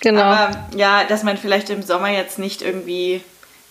Genau. 0.00 0.22
Aber 0.22 0.66
ja, 0.74 1.04
dass 1.04 1.22
man 1.22 1.36
vielleicht 1.36 1.68
im 1.68 1.82
Sommer 1.82 2.08
jetzt 2.08 2.38
nicht 2.38 2.62
irgendwie, 2.62 3.22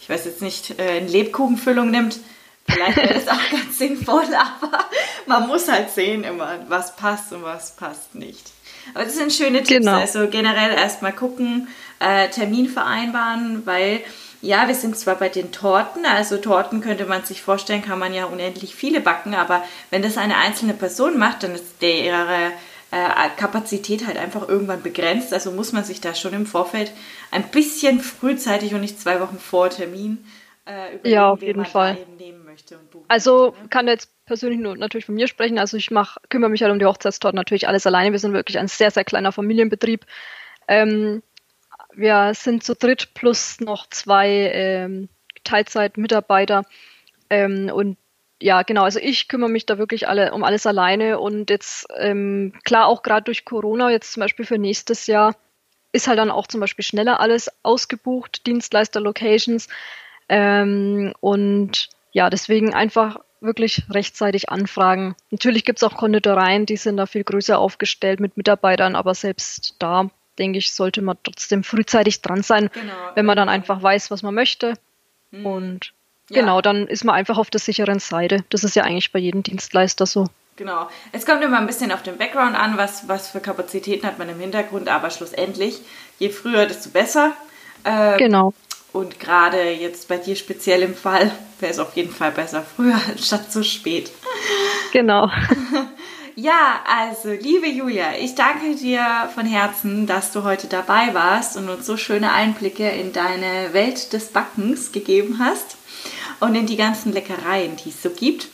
ich 0.01 0.09
weiß 0.09 0.25
jetzt 0.25 0.41
nicht, 0.41 0.79
äh, 0.79 0.97
eine 0.97 1.07
Lebkuchenfüllung 1.07 1.89
nimmt, 1.89 2.19
vielleicht 2.67 2.97
wäre 2.97 3.13
das 3.15 3.27
auch 3.27 3.49
ganz 3.51 3.77
sinnvoll, 3.77 4.25
aber 4.35 4.85
man 5.25 5.47
muss 5.47 5.67
halt 5.67 5.89
sehen 5.89 6.23
immer, 6.23 6.59
was 6.67 6.95
passt 6.95 7.33
und 7.33 7.43
was 7.43 7.75
passt 7.75 8.13
nicht. 8.13 8.51
Aber 8.93 9.03
das 9.03 9.15
sind 9.15 9.33
schöne 9.33 9.59
Tipps. 9.59 9.69
Genau. 9.69 9.97
Also 9.97 10.27
generell 10.27 10.71
erstmal 10.71 11.13
gucken, 11.13 11.67
äh, 11.99 12.29
Termin 12.29 12.67
vereinbaren, 12.67 13.65
weil 13.65 14.01
ja, 14.41 14.67
wir 14.67 14.75
sind 14.75 14.95
zwar 14.95 15.15
bei 15.15 15.29
den 15.29 15.51
Torten, 15.51 16.05
also 16.05 16.37
Torten 16.37 16.81
könnte 16.81 17.05
man 17.05 17.23
sich 17.23 17.41
vorstellen, 17.41 17.81
kann 17.81 17.97
man 17.97 18.13
ja 18.13 18.25
unendlich 18.25 18.75
viele 18.75 19.01
backen, 19.01 19.33
aber 19.33 19.63
wenn 19.89 20.03
das 20.03 20.17
eine 20.17 20.37
einzelne 20.37 20.73
Person 20.73 21.17
macht, 21.17 21.43
dann 21.43 21.55
ist 21.55 21.81
der 21.81 22.03
ihre 22.03 22.51
äh, 22.91 23.29
Kapazität 23.37 24.05
halt 24.05 24.17
einfach 24.17 24.47
irgendwann 24.47 24.83
begrenzt. 24.83 25.33
Also 25.33 25.51
muss 25.51 25.73
man 25.73 25.83
sich 25.83 25.99
da 25.99 26.13
schon 26.13 26.33
im 26.33 26.45
Vorfeld 26.45 26.91
ein 27.31 27.43
bisschen 27.49 27.99
frühzeitig 27.99 28.73
und 28.73 28.81
nicht 28.81 28.99
zwei 28.99 29.19
Wochen 29.19 29.39
vor 29.39 29.69
Termin 29.69 30.25
äh, 30.65 30.95
überlegen, 30.95 31.09
ja, 31.09 31.29
auf 31.29 31.41
jeden 31.41 31.65
Fall. 31.65 31.97
also 33.07 33.47
möchte, 33.47 33.61
ne? 33.61 33.69
kann 33.69 33.87
jetzt 33.87 34.09
persönlich 34.25 34.59
nur 34.59 34.77
natürlich 34.77 35.05
von 35.05 35.15
mir 35.15 35.27
sprechen. 35.27 35.59
Also 35.59 35.77
ich 35.77 35.91
mach, 35.91 36.17
kümmere 36.29 36.49
mich 36.49 36.61
halt 36.61 36.71
um 36.71 36.79
die 36.79 36.85
Hochzeitstorten 36.85 37.35
natürlich 37.35 37.67
alles 37.67 37.85
alleine. 37.85 38.11
Wir 38.11 38.19
sind 38.19 38.33
wirklich 38.33 38.57
ein 38.57 38.67
sehr, 38.67 38.91
sehr 38.91 39.03
kleiner 39.03 39.31
Familienbetrieb. 39.31 40.05
Ähm, 40.67 41.21
wir 41.95 42.33
sind 42.33 42.63
zu 42.63 42.75
dritt 42.75 43.13
plus 43.13 43.59
noch 43.59 43.87
zwei 43.89 44.51
ähm, 44.53 45.09
Teilzeitmitarbeiter. 45.43 46.63
Ähm, 47.29 47.71
und 47.73 47.97
ja, 48.41 48.63
genau, 48.63 48.83
also 48.83 48.99
ich 48.99 49.27
kümmere 49.27 49.49
mich 49.49 49.65
da 49.65 49.77
wirklich 49.77 50.07
alle 50.07 50.33
um 50.33 50.43
alles 50.43 50.65
alleine 50.65 51.19
und 51.19 51.49
jetzt 51.49 51.87
ähm, 51.97 52.53
klar 52.63 52.87
auch 52.87 53.01
gerade 53.01 53.23
durch 53.23 53.45
Corona, 53.45 53.89
jetzt 53.91 54.11
zum 54.11 54.21
Beispiel 54.21 54.45
für 54.45 54.57
nächstes 54.57 55.07
Jahr, 55.07 55.35
ist 55.93 56.07
halt 56.07 56.19
dann 56.19 56.31
auch 56.31 56.47
zum 56.47 56.59
Beispiel 56.59 56.83
schneller 56.83 57.21
alles 57.21 57.49
ausgebucht, 57.63 58.45
Dienstleister, 58.45 58.99
Locations. 58.99 59.69
Ähm, 60.27 61.13
und 61.21 61.89
ja, 62.11 62.29
deswegen 62.29 62.73
einfach 62.73 63.19
wirklich 63.39 63.83
rechtzeitig 63.89 64.49
anfragen. 64.49 65.15
Natürlich 65.31 65.63
gibt 65.63 65.79
es 65.79 65.83
auch 65.83 65.95
Konditoreien, 65.95 66.65
die 66.65 66.77
sind 66.77 66.97
da 66.97 67.05
viel 67.05 67.23
größer 67.23 67.57
aufgestellt 67.57 68.19
mit 68.19 68.35
Mitarbeitern, 68.35 68.95
aber 68.95 69.13
selbst 69.13 69.75
da 69.79 70.09
denke 70.37 70.59
ich, 70.59 70.73
sollte 70.73 71.01
man 71.01 71.17
trotzdem 71.23 71.63
frühzeitig 71.63 72.21
dran 72.21 72.43
sein, 72.43 72.69
genau. 72.73 72.93
wenn 73.15 73.25
man 73.25 73.37
dann 73.37 73.49
einfach 73.49 73.81
weiß, 73.81 74.11
was 74.11 74.23
man 74.23 74.33
möchte. 74.33 74.75
Mhm. 75.31 75.45
Und 75.45 75.93
ja. 76.29 76.41
genau, 76.41 76.61
dann 76.61 76.87
ist 76.87 77.03
man 77.03 77.15
einfach 77.15 77.37
auf 77.37 77.49
der 77.49 77.59
sicheren 77.59 77.99
Seite. 77.99 78.43
Das 78.49 78.63
ist 78.63 78.75
ja 78.75 78.83
eigentlich 78.83 79.11
bei 79.11 79.19
jedem 79.19 79.43
Dienstleister 79.43 80.05
so. 80.05 80.27
Genau. 80.57 80.89
Es 81.11 81.25
kommt 81.25 81.43
immer 81.43 81.57
ein 81.57 81.67
bisschen 81.67 81.91
auf 81.91 82.01
den 82.01 82.17
Background 82.17 82.55
an, 82.55 82.77
was, 82.77 83.07
was 83.07 83.29
für 83.29 83.41
Kapazitäten 83.41 84.07
hat 84.07 84.19
man 84.19 84.29
im 84.29 84.39
Hintergrund, 84.39 84.87
aber 84.87 85.09
schlussendlich, 85.09 85.81
je 86.17 86.29
früher, 86.29 86.65
desto 86.65 86.89
besser. 86.91 87.33
Ähm, 87.83 88.17
genau. 88.17 88.53
Und 88.93 89.19
gerade 89.19 89.71
jetzt 89.71 90.07
bei 90.07 90.17
dir 90.17 90.37
speziell 90.37 90.81
im 90.81 90.95
Fall 90.95 91.29
wäre 91.59 91.71
es 91.71 91.79
auf 91.79 91.97
jeden 91.97 92.13
Fall 92.13 92.31
besser 92.31 92.63
früher 92.63 92.99
statt 93.21 93.51
zu 93.51 93.63
spät. 93.63 94.09
Genau. 94.93 95.29
Ja, 96.35 96.81
also 96.85 97.31
liebe 97.31 97.67
Julia, 97.67 98.17
ich 98.19 98.35
danke 98.35 98.75
dir 98.75 99.29
von 99.33 99.45
Herzen, 99.45 100.05
dass 100.05 100.33
du 100.33 100.43
heute 100.43 100.67
dabei 100.67 101.13
warst 101.13 101.55
und 101.55 101.69
uns 101.69 101.85
so 101.85 101.95
schöne 101.95 102.33
Einblicke 102.33 102.89
in 102.89 103.13
deine 103.13 103.71
Welt 103.71 104.11
des 104.11 104.33
Backens 104.33 104.91
gegeben 104.91 105.39
hast 105.39 105.77
und 106.41 106.55
in 106.55 106.65
die 106.65 106.75
ganzen 106.75 107.13
Leckereien, 107.13 107.77
die 107.77 107.89
es 107.89 108.03
so 108.03 108.09
gibt. 108.09 108.49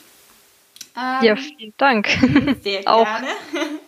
Ähm, 0.96 1.24
ja, 1.24 1.36
vielen 1.36 1.74
Dank. 1.76 2.06
Sehr 2.62 2.82
gerne. 2.82 3.28